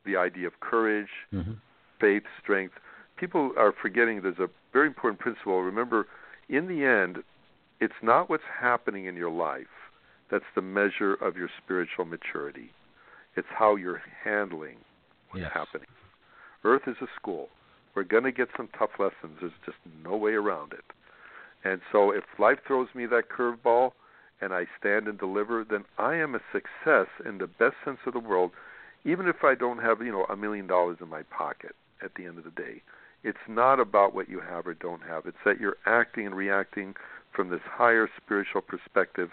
[0.06, 1.54] The idea of courage, mm-hmm.
[2.00, 2.74] faith, strength.
[3.18, 5.62] People are forgetting there's a very important principle.
[5.62, 6.08] Remember,
[6.50, 7.24] in the end,
[7.80, 9.68] it's not what's happening in your life
[10.32, 12.72] that's the measure of your spiritual maturity.
[13.36, 14.78] It's how you're handling
[15.32, 15.52] what's yes.
[15.54, 15.88] happening.
[16.64, 17.50] Earth is a school.
[17.96, 19.38] We're going to get some tough lessons.
[19.40, 20.86] There's just no way around it.
[21.64, 23.92] And so if life throws me that curveball
[24.42, 28.14] and I stand and deliver, then I am a success in the best sense of
[28.14, 28.52] the word,
[29.06, 32.26] even if I don't have, you know, a million dollars in my pocket at the
[32.26, 32.82] end of the day.
[33.24, 35.26] It's not about what you have or don't have.
[35.28, 36.96] It's that you're acting and reacting
[37.36, 39.30] from this higher spiritual perspective.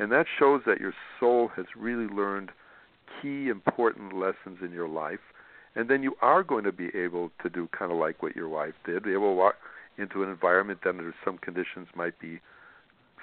[0.00, 2.50] And that shows that your soul has really learned
[3.22, 5.20] key important lessons in your life
[5.78, 8.48] and then you are going to be able to do kind of like what your
[8.48, 9.54] wife did, be able to walk
[9.96, 12.40] into an environment that under some conditions might be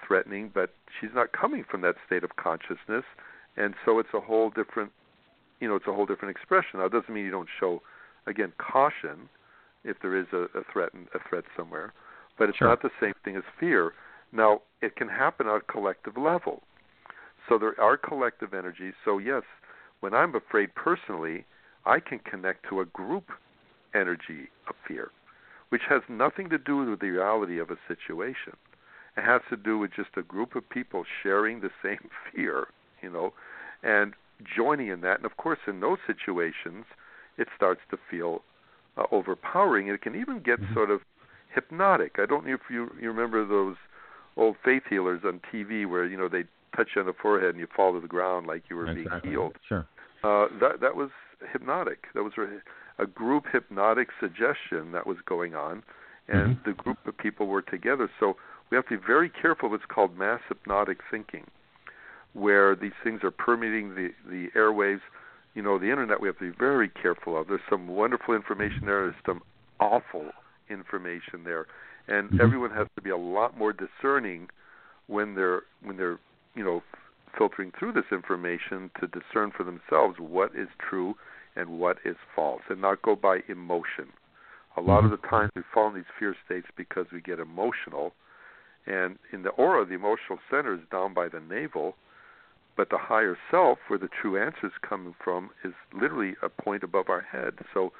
[0.07, 3.03] threatening, but she's not coming from that state of consciousness,
[3.57, 4.89] and so it's a whole different,
[5.59, 6.79] you know, it's a whole different expression.
[6.79, 7.81] Now, it doesn't mean you don't show,
[8.25, 9.27] again, caution
[9.83, 11.93] if there is a, a threat a threat somewhere,
[12.39, 12.69] but it's sure.
[12.69, 13.91] not the same thing as fear.
[14.31, 16.63] Now, it can happen on a collective level.
[17.49, 18.93] So there are collective energies.
[19.03, 19.43] So yes,
[19.99, 21.45] when I'm afraid personally,
[21.86, 23.25] I can connect to a group
[23.93, 25.11] energy of fear,
[25.69, 28.53] which has nothing to do with the reality of a situation.
[29.17, 32.67] It has to do with just a group of people sharing the same fear,
[33.01, 33.33] you know,
[33.83, 34.13] and
[34.55, 35.17] joining in that.
[35.17, 36.86] And of course, in those situations,
[37.38, 38.41] it starts to feel
[38.97, 39.88] uh, overpowering.
[39.88, 40.73] It can even get mm-hmm.
[40.73, 41.01] sort of
[41.53, 42.15] hypnotic.
[42.17, 43.75] I don't know if you you remember those
[44.38, 46.43] old faith healers on TV where you know they
[46.75, 49.21] touch you on the forehead and you fall to the ground like you were exactly.
[49.21, 49.55] being healed.
[49.67, 49.88] Sure.
[50.23, 51.09] Uh, that that was
[51.51, 52.05] hypnotic.
[52.13, 52.33] That was
[52.97, 55.83] a, group hypnotic suggestion that was going on,
[56.27, 56.69] and mm-hmm.
[56.69, 58.09] the group of people were together.
[58.19, 58.35] So
[58.69, 59.69] we have to be very careful.
[59.69, 61.45] What's called mass hypnotic thinking,
[62.33, 65.01] where these things are permeating the the airwaves.
[65.53, 67.47] You know, the internet we have to be very careful of.
[67.47, 69.03] There's some wonderful information there.
[69.03, 69.41] There's some
[69.79, 70.31] awful
[70.69, 71.65] information there,
[72.07, 72.41] and mm-hmm.
[72.41, 74.49] everyone has to be a lot more discerning
[75.07, 76.19] when they're when they're
[76.55, 76.81] you know
[77.37, 81.15] filtering through this information to discern for themselves what is true
[81.55, 84.07] and what is false and not go by emotion.
[84.77, 85.13] A lot mm-hmm.
[85.13, 88.13] of the times we fall in these fear states because we get emotional.
[88.85, 91.95] And in the aura, the emotional center is down by the navel,
[92.75, 96.83] but the higher self, where the true answer is coming from, is literally a point
[96.83, 97.53] above our head.
[97.73, 97.93] So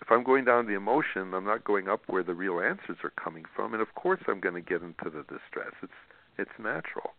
[0.00, 3.12] if I'm going down the emotion, I'm not going up where the real answers are
[3.22, 5.72] coming from, and of course I'm going to get into the distress.
[5.82, 5.92] It's
[6.38, 7.10] it's natural.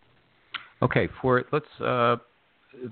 [0.81, 2.17] Okay, for let's uh,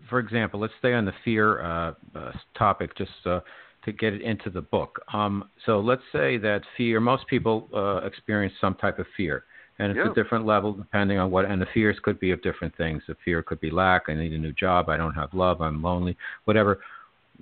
[0.09, 3.39] for example, let's stay on the fear uh, uh, topic just uh,
[3.85, 4.99] to get it into the book.
[5.13, 6.99] Um, so let's say that fear.
[6.99, 9.43] Most people uh, experience some type of fear,
[9.79, 10.11] and it's yeah.
[10.11, 11.45] a different level depending on what.
[11.45, 13.03] And the fears could be of different things.
[13.07, 14.03] The fear could be lack.
[14.07, 14.89] I need a new job.
[14.89, 15.61] I don't have love.
[15.61, 16.17] I'm lonely.
[16.45, 16.79] Whatever.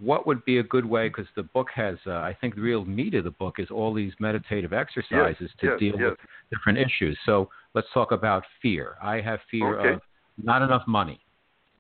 [0.02, 1.10] What would be a good way?
[1.10, 3.94] Because the book has, uh, I think, the real meat of the book is all
[3.94, 6.12] these meditative exercises yes, to yes, deal yes.
[6.12, 6.20] with
[6.52, 7.18] different issues.
[7.26, 8.96] So let's talk about fear.
[9.04, 9.94] I have fear okay.
[9.96, 10.02] of
[10.42, 11.20] not enough money,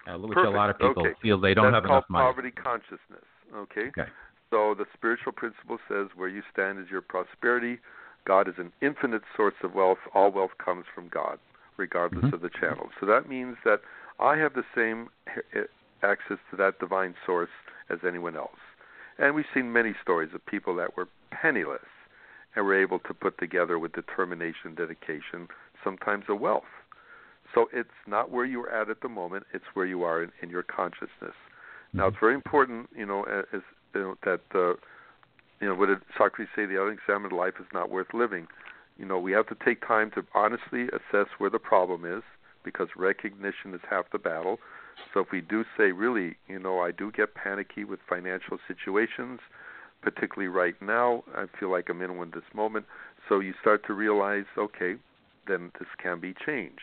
[0.08, 0.54] uh, which Perfect.
[0.54, 1.16] a lot of people okay.
[1.22, 2.24] feel they don't That's have enough money.
[2.24, 2.34] money.
[2.34, 3.26] poverty consciousness.
[3.56, 3.88] Okay.
[3.89, 4.10] Okay.
[4.52, 7.80] So the spiritual principle says, "Where you stand is your prosperity."
[8.26, 10.00] God is an infinite source of wealth.
[10.14, 11.39] All wealth comes from God,
[11.78, 12.36] regardless mm-hmm.
[12.36, 12.89] of the channel.
[13.00, 13.82] So that means that
[14.20, 15.10] I have the same
[16.04, 17.50] access to that divine source
[17.89, 18.60] as anyone else.
[19.18, 21.82] And we've seen many stories of people that were penniless
[22.56, 25.47] and were able to put together with determination, dedication,
[25.84, 26.64] sometimes a wealth.
[27.54, 30.50] So it's not where you're at at the moment; it's where you are in, in
[30.50, 31.10] your consciousness.
[31.22, 31.97] Mm-hmm.
[31.97, 33.62] Now, it's very important, you know, as
[33.95, 34.74] you know, that uh,
[35.60, 36.66] you know what did Socrates say?
[36.66, 38.47] The unexamined life is not worth living.
[38.97, 42.24] You know, we have to take time to honestly assess where the problem is,
[42.64, 44.60] because recognition is half the battle.
[45.14, 49.39] So if we do say, really, you know, I do get panicky with financial situations,
[50.02, 52.86] particularly right now, I feel like I'm in one this moment.
[53.28, 54.95] So you start to realize, okay,
[55.47, 56.82] then this can be changed.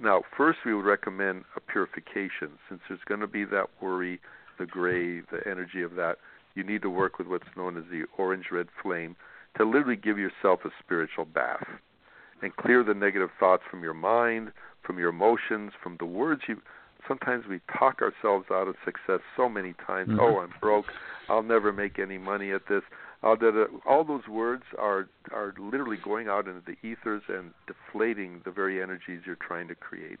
[0.00, 2.58] Now, first, we would recommend a purification.
[2.68, 4.20] Since there's going to be that worry,
[4.58, 6.18] the gray, the energy of that,
[6.54, 9.16] you need to work with what's known as the orange red flame
[9.56, 11.66] to literally give yourself a spiritual bath
[12.42, 16.60] and clear the negative thoughts from your mind, from your emotions, from the words you.
[17.06, 20.10] Sometimes we talk ourselves out of success so many times.
[20.10, 20.20] Mm-hmm.
[20.20, 20.86] Oh, I'm broke.
[21.28, 22.82] I'll never make any money at this.
[23.22, 27.52] Uh, that uh, all those words are are literally going out into the ethers and
[27.66, 30.18] deflating the very energies you're trying to create.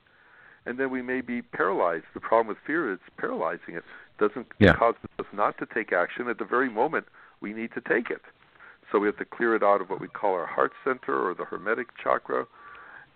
[0.66, 2.04] And then we may be paralyzed.
[2.12, 3.84] The problem with fear is paralyzing it.
[4.18, 4.74] Doesn't yeah.
[4.74, 7.06] cause us not to take action at the very moment
[7.40, 8.22] we need to take it.
[8.90, 11.34] So we have to clear it out of what we call our heart center or
[11.34, 12.46] the hermetic chakra.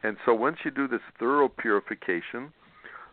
[0.02, 2.52] And so once you do this thorough purification,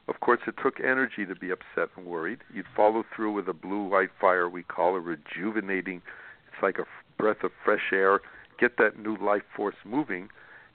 [0.08, 2.40] of course, it took energy to be upset and worried.
[2.54, 6.02] You'd follow through with a blue white fire we call a rejuvenating
[6.62, 6.86] like a
[7.18, 8.22] breath of fresh air,
[8.60, 10.30] get that new life force moving,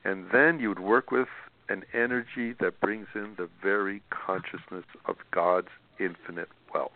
[0.04, 1.28] and then you would work with
[1.68, 5.68] an energy that brings in the very consciousness of God's
[5.98, 6.90] infinite wealth,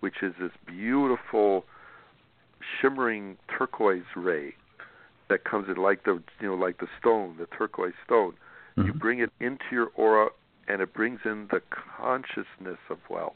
[0.00, 1.64] which is this beautiful
[2.80, 4.54] shimmering turquoise ray
[5.28, 8.34] that comes in like the you know like the stone, the turquoise stone.
[8.76, 8.86] Mm-hmm.
[8.86, 10.28] You bring it into your aura
[10.68, 11.60] and it brings in the
[11.96, 13.32] consciousness of wealth.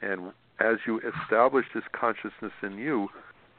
[0.00, 3.08] And as you establish this consciousness in you,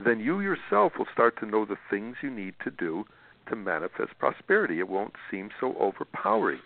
[0.05, 3.05] then you yourself will start to know the things you need to do
[3.49, 4.79] to manifest prosperity.
[4.79, 6.59] It won't seem so overpowering.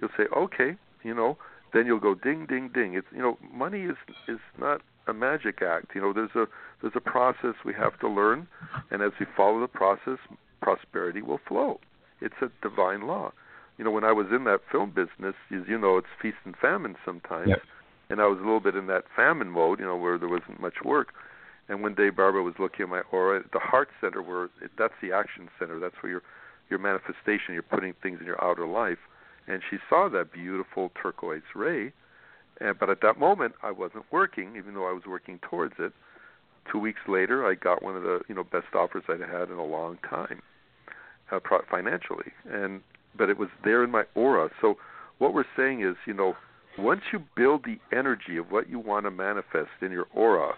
[0.00, 1.38] You'll say, okay, you know,
[1.72, 2.94] then you'll go ding, ding, ding.
[2.94, 3.96] It's you know, money is
[4.28, 5.94] is not a magic act.
[5.94, 6.46] You know, there's a
[6.80, 8.46] there's a process we have to learn,
[8.90, 10.18] and as we follow the process,
[10.60, 11.80] prosperity will flow.
[12.20, 13.32] It's a divine law.
[13.78, 16.56] You know, when I was in that film business, as you know, it's feast and
[16.56, 17.62] famine sometimes, yep.
[18.08, 19.78] and I was a little bit in that famine mode.
[19.78, 21.12] You know, where there wasn't much work
[21.68, 24.48] and one day Barbara was looking at my aura, the heart center, where
[24.78, 25.78] that's the action center.
[25.78, 26.22] That's where your
[26.70, 27.54] your manifestation.
[27.54, 28.98] You're putting things in your outer life.
[29.48, 31.92] And she saw that beautiful turquoise ray.
[32.60, 35.92] And, but at that moment, I wasn't working, even though I was working towards it.
[36.72, 39.56] Two weeks later, I got one of the you know best offers I'd had in
[39.56, 40.42] a long time,
[41.30, 41.38] uh,
[41.70, 42.32] financially.
[42.50, 42.80] And
[43.16, 44.50] but it was there in my aura.
[44.60, 44.76] So
[45.18, 46.34] what we're saying is, you know,
[46.78, 50.54] once you build the energy of what you want to manifest in your aura,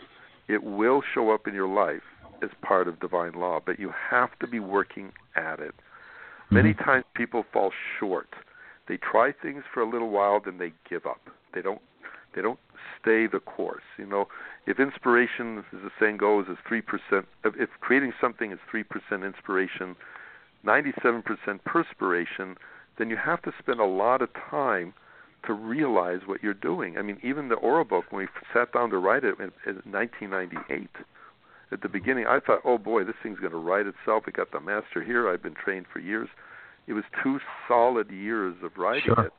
[0.49, 2.03] it will show up in your life
[2.42, 5.74] as part of divine law, but you have to be working at it.
[5.74, 6.55] Mm-hmm.
[6.55, 8.28] Many times people fall short.
[8.88, 11.20] They try things for a little while, then they give up.
[11.55, 11.80] They don't
[12.34, 12.59] they don't
[13.01, 13.82] stay the course.
[13.96, 14.28] You know,
[14.66, 17.26] if inspiration, as the saying goes, is three percent.
[17.44, 19.96] If creating something is three percent inspiration,
[20.62, 22.57] ninety-seven percent perspiration,
[22.99, 24.94] then you have to spend a lot of time
[25.47, 26.99] to realize what you're doing.
[26.99, 29.76] I mean, even the aura book, when we sat down to write it in, in
[29.91, 30.89] 1998,
[31.70, 34.24] at the beginning, I thought, oh boy, this thing's going to write itself.
[34.26, 35.28] We got the master here.
[35.28, 36.28] I've been trained for years.
[36.86, 39.26] It was two solid years of writing sure.
[39.26, 39.32] it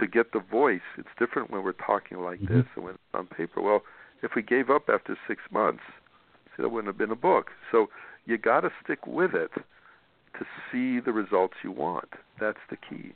[0.00, 0.80] to get the voice.
[0.96, 2.56] It's different when we're talking like mm-hmm.
[2.56, 3.60] this and when it's on paper.
[3.60, 3.82] Well,
[4.22, 5.82] if we gave up after six months,
[6.56, 7.48] see, that wouldn't have been a book.
[7.70, 7.88] So
[8.24, 9.50] you got to stick with it
[10.38, 12.08] to see the results you want.
[12.40, 13.12] That's the key.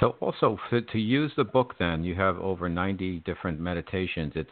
[0.00, 4.32] So also for, to use the book, then you have over 90 different meditations.
[4.34, 4.50] It's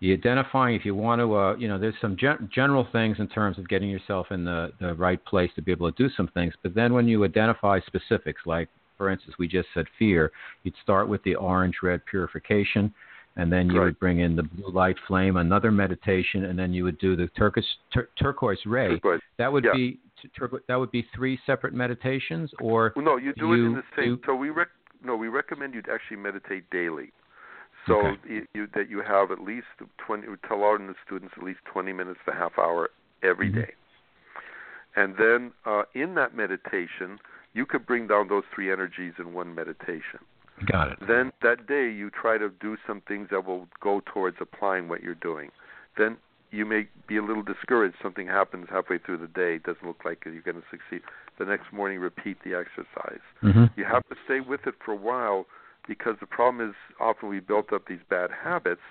[0.00, 3.28] you identifying if you want to, uh, you know, there's some gen- general things in
[3.28, 6.26] terms of getting yourself in the, the right place to be able to do some
[6.34, 6.54] things.
[6.62, 8.68] But then when you identify specifics, like
[8.98, 10.32] for instance, we just said fear,
[10.64, 12.92] you'd start with the orange red purification,
[13.36, 16.84] and then you would bring in the blue light flame, another meditation, and then you
[16.84, 18.88] would do the turquoise, tur- turquoise ray.
[18.88, 19.20] Turquoise.
[19.38, 19.72] That would yeah.
[19.72, 19.98] be
[20.68, 24.20] that would be three separate meditations, or no, you do you, it in the same.
[24.26, 24.68] so we rec-
[25.04, 27.12] no, we recommend you actually meditate daily.
[27.86, 28.20] So okay.
[28.28, 29.66] you, you, that you have at least
[29.98, 30.28] twenty.
[30.28, 32.90] We tell our students at least twenty minutes to half hour
[33.22, 33.60] every mm-hmm.
[33.60, 33.72] day.
[34.96, 37.18] and then uh, in that meditation,
[37.54, 40.20] you could bring down those three energies in one meditation.
[40.70, 40.98] Got it.
[41.08, 45.02] Then that day you try to do some things that will go towards applying what
[45.02, 45.50] you're doing.
[45.98, 46.16] Then
[46.52, 47.96] you may be a little discouraged.
[48.02, 49.56] Something happens halfway through the day.
[49.56, 51.02] It doesn't look like you're going to succeed.
[51.38, 53.24] The next morning, repeat the exercise.
[53.42, 53.64] Mm-hmm.
[53.76, 55.46] You have to stay with it for a while
[55.88, 58.82] because the problem is often we built up these bad habits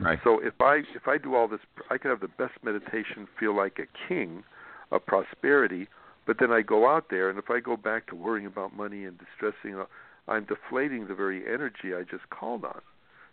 [0.00, 0.18] Right.
[0.24, 1.60] So if I if I do all this,
[1.90, 4.42] I could have the best meditation, feel like a king
[4.90, 5.88] of prosperity,
[6.26, 9.04] but then I go out there, and if I go back to worrying about money
[9.04, 9.84] and distressing, uh,
[10.26, 12.80] I'm deflating the very energy I just called on.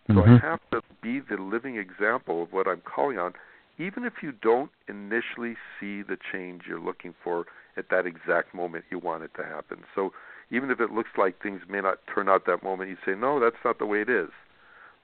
[0.07, 0.45] So mm-hmm.
[0.45, 3.33] I have to be the living example of what I'm calling on,
[3.77, 8.85] even if you don't initially see the change you're looking for at that exact moment
[8.89, 9.83] you want it to happen.
[9.93, 10.11] So
[10.51, 13.39] even if it looks like things may not turn out that moment, you say, no,
[13.39, 14.29] that's not the way it is.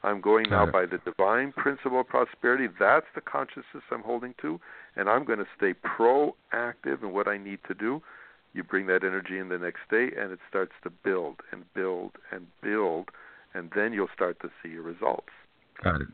[0.04, 2.68] I'm going now by the divine principle of prosperity.
[2.78, 4.60] That's the consciousness I'm holding to,
[4.98, 8.02] and I'm going to stay proactive in what I need to do.
[8.54, 12.12] You bring that energy in the next day, and it starts to build and build
[12.34, 13.12] and build,
[13.54, 15.30] and then you'll start to see your results.
[15.82, 16.08] Got it.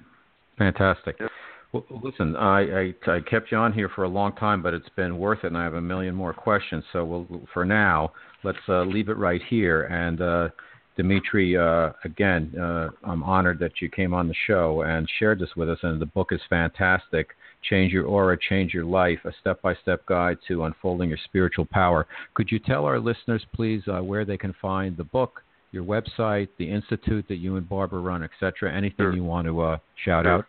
[0.59, 1.15] Fantastic.
[1.19, 1.31] Yep.
[1.71, 4.89] Well, listen, I, I, I kept you on here for a long time, but it's
[4.95, 6.83] been worth it, and I have a million more questions.
[6.91, 8.11] So we'll, for now,
[8.43, 9.83] let's uh, leave it right here.
[9.83, 10.49] And uh,
[10.97, 15.49] Dimitri, uh, again, uh, I'm honored that you came on the show and shared this
[15.55, 15.77] with us.
[15.83, 17.29] And the book is fantastic.
[17.69, 21.67] Change Your Aura, Change Your Life, a step by step guide to unfolding your spiritual
[21.71, 22.07] power.
[22.33, 26.47] Could you tell our listeners, please, uh, where they can find the book, your website,
[26.57, 28.75] the institute that you and Barbara run, etc.?
[28.75, 29.15] Anything sure.
[29.15, 30.33] you want to uh, shout sure.
[30.33, 30.45] out?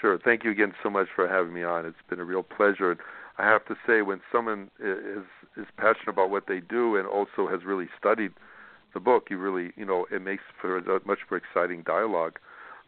[0.00, 0.18] Sure.
[0.24, 1.84] Thank you again so much for having me on.
[1.84, 2.92] It's been a real pleasure.
[2.92, 3.00] And
[3.38, 5.24] I have to say, when someone is
[5.56, 8.32] is passionate about what they do and also has really studied
[8.94, 12.38] the book, you really, you know, it makes for a much more exciting dialogue.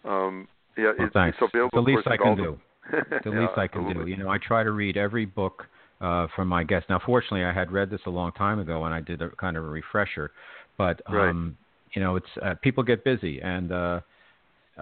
[0.05, 1.39] Um, yeah, well, it's, thanks.
[1.41, 1.85] it's available.
[1.85, 2.59] The least I can do.
[2.91, 4.05] The, least yeah, I can absolutely.
[4.05, 4.11] do.
[4.11, 5.65] You know, I try to read every book
[6.01, 6.89] uh, from my guests.
[6.89, 9.57] Now, fortunately, I had read this a long time ago, and I did a kind
[9.57, 10.31] of a refresher.
[10.79, 11.95] But um, right.
[11.95, 14.01] you know, it's uh, people get busy, and uh,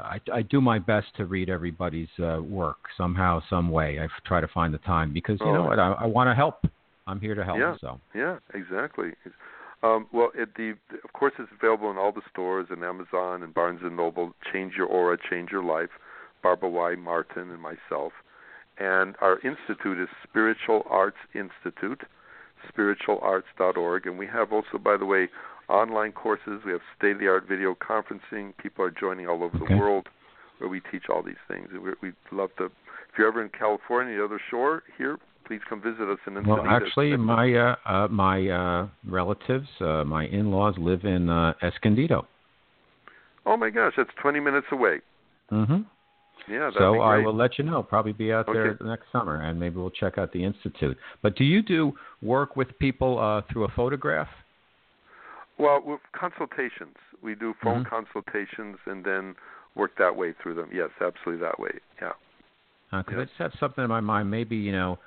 [0.02, 3.98] I, I do my best to read everybody's uh, work somehow, some way.
[4.00, 5.54] I try to find the time because you oh.
[5.54, 6.66] know what, I, I want to help.
[7.06, 7.58] I'm here to help.
[7.58, 7.76] Yeah.
[7.80, 9.12] So yeah, exactly.
[9.82, 10.74] Um, well, it, the
[11.04, 14.32] of course it's available in all the stores and Amazon and Barnes and Noble.
[14.52, 15.90] Change your aura, change your life.
[16.42, 16.94] Barbara Y.
[16.94, 18.12] Martin and myself,
[18.78, 22.02] and our institute is Spiritual Arts Institute,
[22.72, 25.28] spiritualarts.org, and we have also, by the way,
[25.68, 26.60] online courses.
[26.64, 28.56] We have state-of-the-art video conferencing.
[28.56, 29.74] People are joining all over okay.
[29.74, 30.08] the world
[30.58, 31.68] where we teach all these things.
[31.72, 32.66] We, we'd love to.
[32.66, 36.58] If you're ever in California, the other shore, here, please come visit us in well,
[36.58, 36.86] Encinitas.
[36.86, 42.26] actually, my uh, uh, my uh, relatives, uh, my in-laws, live in uh, Escondido.
[43.46, 45.00] Oh my gosh, that's 20 minutes away.
[45.50, 45.80] Mm-hmm.
[46.52, 47.82] Yeah, so I will let you know.
[47.82, 50.96] Probably be out there next summer, and maybe we'll check out the institute.
[51.22, 51.92] But do you do
[52.22, 54.28] work with people uh, through a photograph?
[55.58, 57.88] Well, with consultations, we do phone Mhm.
[57.88, 59.34] consultations and then
[59.74, 60.68] work that way through them.
[60.72, 61.78] Yes, absolutely that way.
[62.00, 62.12] Yeah.
[62.90, 63.20] Because Yeah.
[63.20, 64.30] I just have something in my mind.
[64.30, 64.98] Maybe you know,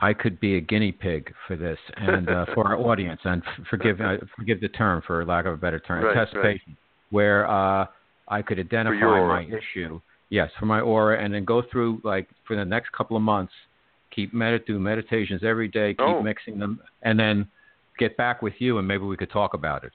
[0.00, 3.66] I could be a guinea pig for this, and uh, for our audience, and f-
[3.68, 6.58] forgive uh, forgive the term for lack of a better term, Right, test right.
[6.58, 6.76] patient,
[7.10, 7.86] where uh,
[8.28, 10.00] I could identify my issue.
[10.30, 13.52] Yes, for my aura, and then go through like for the next couple of months,
[14.10, 16.22] keep medit do meditations every day, keep Oh.
[16.22, 17.48] mixing them, and then
[17.98, 19.92] get back with you, and maybe we could talk about it.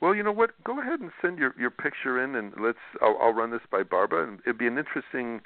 [0.00, 0.50] Well, you know what?
[0.64, 2.78] Go ahead and send your your picture in, and let's.
[3.00, 5.40] I'll, I'll run this by Barbara, and it'd be an interesting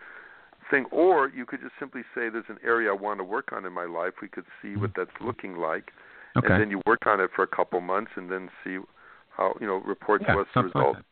[0.70, 0.86] thing.
[0.90, 3.72] Or you could just simply say, "There's an area I want to work on in
[3.72, 5.92] my life." We could see what that's looking like,
[6.36, 6.46] Okay.
[6.52, 8.78] and then you work on it for a couple months, and then see
[9.36, 11.06] how you know report yeah, to us the something like results.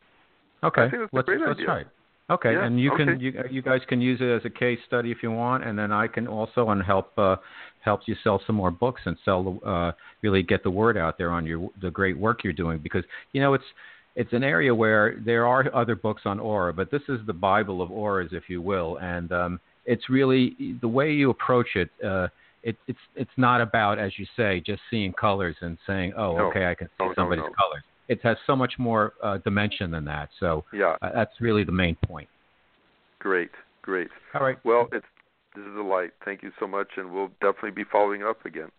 [0.63, 1.65] Okay, I think that's a let's, great let's idea.
[1.65, 1.87] try it.
[2.29, 5.11] Okay, Yeah, and you can you, you guys can use it as a case study
[5.11, 7.37] if you want, and then I can also and help uh,
[7.81, 11.17] help you sell some more books and sell the uh, really get the word out
[11.17, 13.03] there on your the great work you're doing because
[13.33, 13.63] you know it's
[14.15, 17.81] it's an area where there are other books on aura, but this is the Bible
[17.81, 21.89] of auras, if you will, and um, it's really the way you approach it.
[22.03, 22.27] Uh,
[22.63, 26.47] it, it's it's not about, as you say, just seeing colors and saying, "Oh, No.
[26.47, 27.51] okay, I can see No, somebody's no.
[27.57, 30.29] colors." It has so much more uh, dimension than that.
[30.39, 32.27] So Yeah, uh, that's really the main point.
[33.19, 33.51] great,
[33.81, 34.09] great.
[34.33, 34.57] All right.
[34.65, 35.05] Well, it's
[35.59, 36.11] is a delight.
[36.25, 38.69] Thank you so much, and we'll definitely be following up again.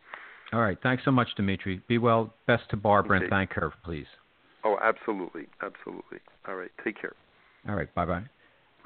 [0.52, 0.78] All right.
[0.82, 1.80] Thanks so much, Dimitri.
[1.88, 2.34] Be well.
[2.46, 4.06] Best to Barbara and thank her, please.
[4.64, 6.18] Oh, absolutely, absolutely.
[6.46, 7.14] All right, take care.
[7.68, 7.92] All right.
[7.94, 8.24] Bye bye.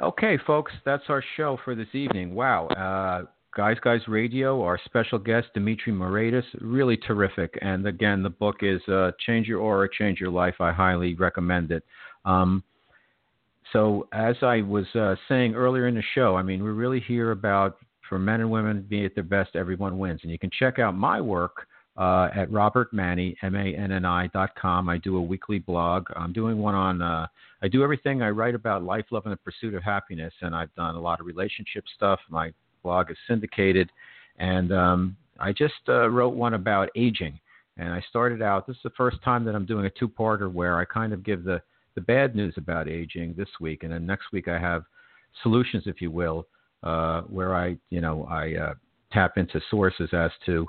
[0.01, 2.35] Okay, folks, that's our show for this evening.
[2.35, 2.67] Wow.
[2.69, 3.27] Uh,
[3.57, 7.57] Guys Guys Radio, our special guest, Dimitri Moraitis, really terrific.
[7.63, 10.57] And again, the book is uh, Change Your Aura, Change Your Life.
[10.59, 11.85] I highly recommend it.
[12.25, 12.65] Um,
[13.73, 17.31] so, as I was uh, saying earlier in the show, I mean, we're really here
[17.31, 20.21] about for men and women being at their best, everyone wins.
[20.23, 24.89] And you can check out my work uh, at robertmanni, M-A-N-N-I dot com.
[24.89, 26.07] I do a weekly blog.
[26.17, 27.27] I'm doing one on, uh,
[27.63, 28.21] I do everything.
[28.21, 30.35] I write about life, love, and the pursuit of happiness.
[30.43, 32.21] And I've done a lot of relationship stuff.
[32.29, 32.53] My
[32.83, 33.91] blog is syndicated.
[34.39, 37.39] And um, I just uh, wrote one about aging.
[37.77, 40.79] And I started out, this is the first time that I'm doing a two-parter where
[40.79, 41.61] I kind of give the,
[41.95, 43.83] the bad news about aging this week.
[43.83, 44.85] And then next week I have
[45.43, 46.47] solutions, if you will,
[46.83, 48.75] uh, where I, you know, I uh,
[49.13, 50.67] tap into sources as to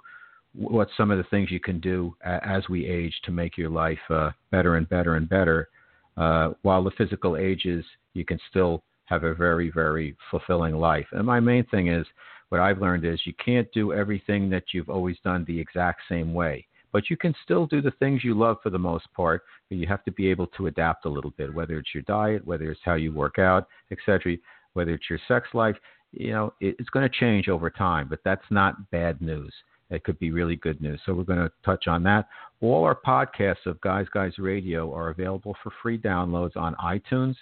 [0.54, 4.00] what some of the things you can do as we age to make your life
[4.10, 5.68] uh, better and better and better.
[6.16, 11.06] Uh, while the physical ages, you can still have a very, very fulfilling life.
[11.12, 12.06] And my main thing is
[12.50, 16.34] what I've learned is you can't do everything that you've always done the exact same
[16.34, 16.66] way.
[16.96, 19.86] But you can still do the things you love for the most part, but you
[19.86, 22.80] have to be able to adapt a little bit, whether it's your diet, whether it's
[22.86, 24.38] how you work out, etc.,
[24.76, 25.76] whether it's your sex life.
[26.14, 29.54] You know, it's going to change over time, but that's not bad news.
[29.90, 31.02] It could be really good news.
[31.06, 32.30] So we're going to touch on that.
[32.62, 37.36] All our podcasts of Guys Guys Radio are available for free downloads on iTunes,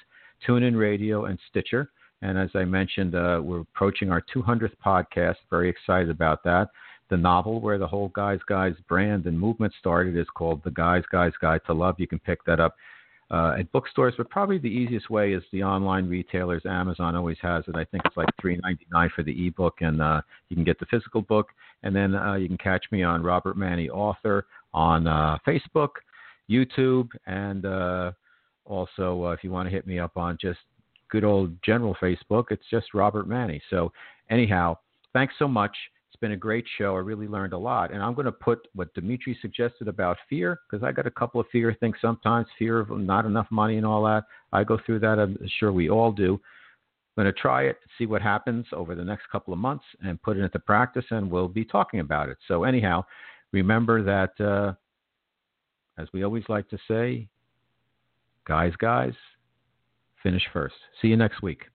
[0.47, 1.91] TuneIn Radio, and Stitcher.
[2.23, 5.35] And as I mentioned, uh, we're approaching our 200th podcast.
[5.51, 6.69] Very excited about that.
[7.13, 11.03] The novel where the whole Guys Guys brand and movement started is called The Guys
[11.11, 11.99] Guys Guide to Love.
[11.99, 12.75] You can pick that up
[13.29, 16.63] uh, at bookstores, but probably the easiest way is the online retailers.
[16.65, 17.75] Amazon always has it.
[17.75, 20.79] I think it's like three ninety nine for the ebook, and uh, you can get
[20.79, 21.49] the physical book.
[21.83, 25.89] And then uh, you can catch me on Robert Manni Author on uh, Facebook,
[26.49, 28.11] YouTube, and uh,
[28.65, 30.61] also uh, if you want to hit me up on just
[31.09, 33.61] good old general Facebook, it's just Robert Manni.
[33.69, 33.91] So
[34.31, 34.79] anyhow,
[35.13, 35.77] thanks so much
[36.23, 36.95] been a great show.
[36.95, 37.91] I really learned a lot.
[37.91, 41.41] And I'm going to put what Dimitri suggested about fear, because I got a couple
[41.41, 44.23] of fear things sometimes, fear of not enough money and all that.
[44.53, 45.19] I go through that.
[45.19, 46.35] I'm sure we all do.
[46.35, 50.21] I'm going to try it, see what happens over the next couple of months, and
[50.21, 52.37] put it into practice, and we'll be talking about it.
[52.47, 53.03] So, anyhow,
[53.51, 54.75] remember that, uh,
[56.01, 57.27] as we always like to say,
[58.47, 59.13] guys, guys,
[60.23, 60.75] finish first.
[61.01, 61.65] See you next week.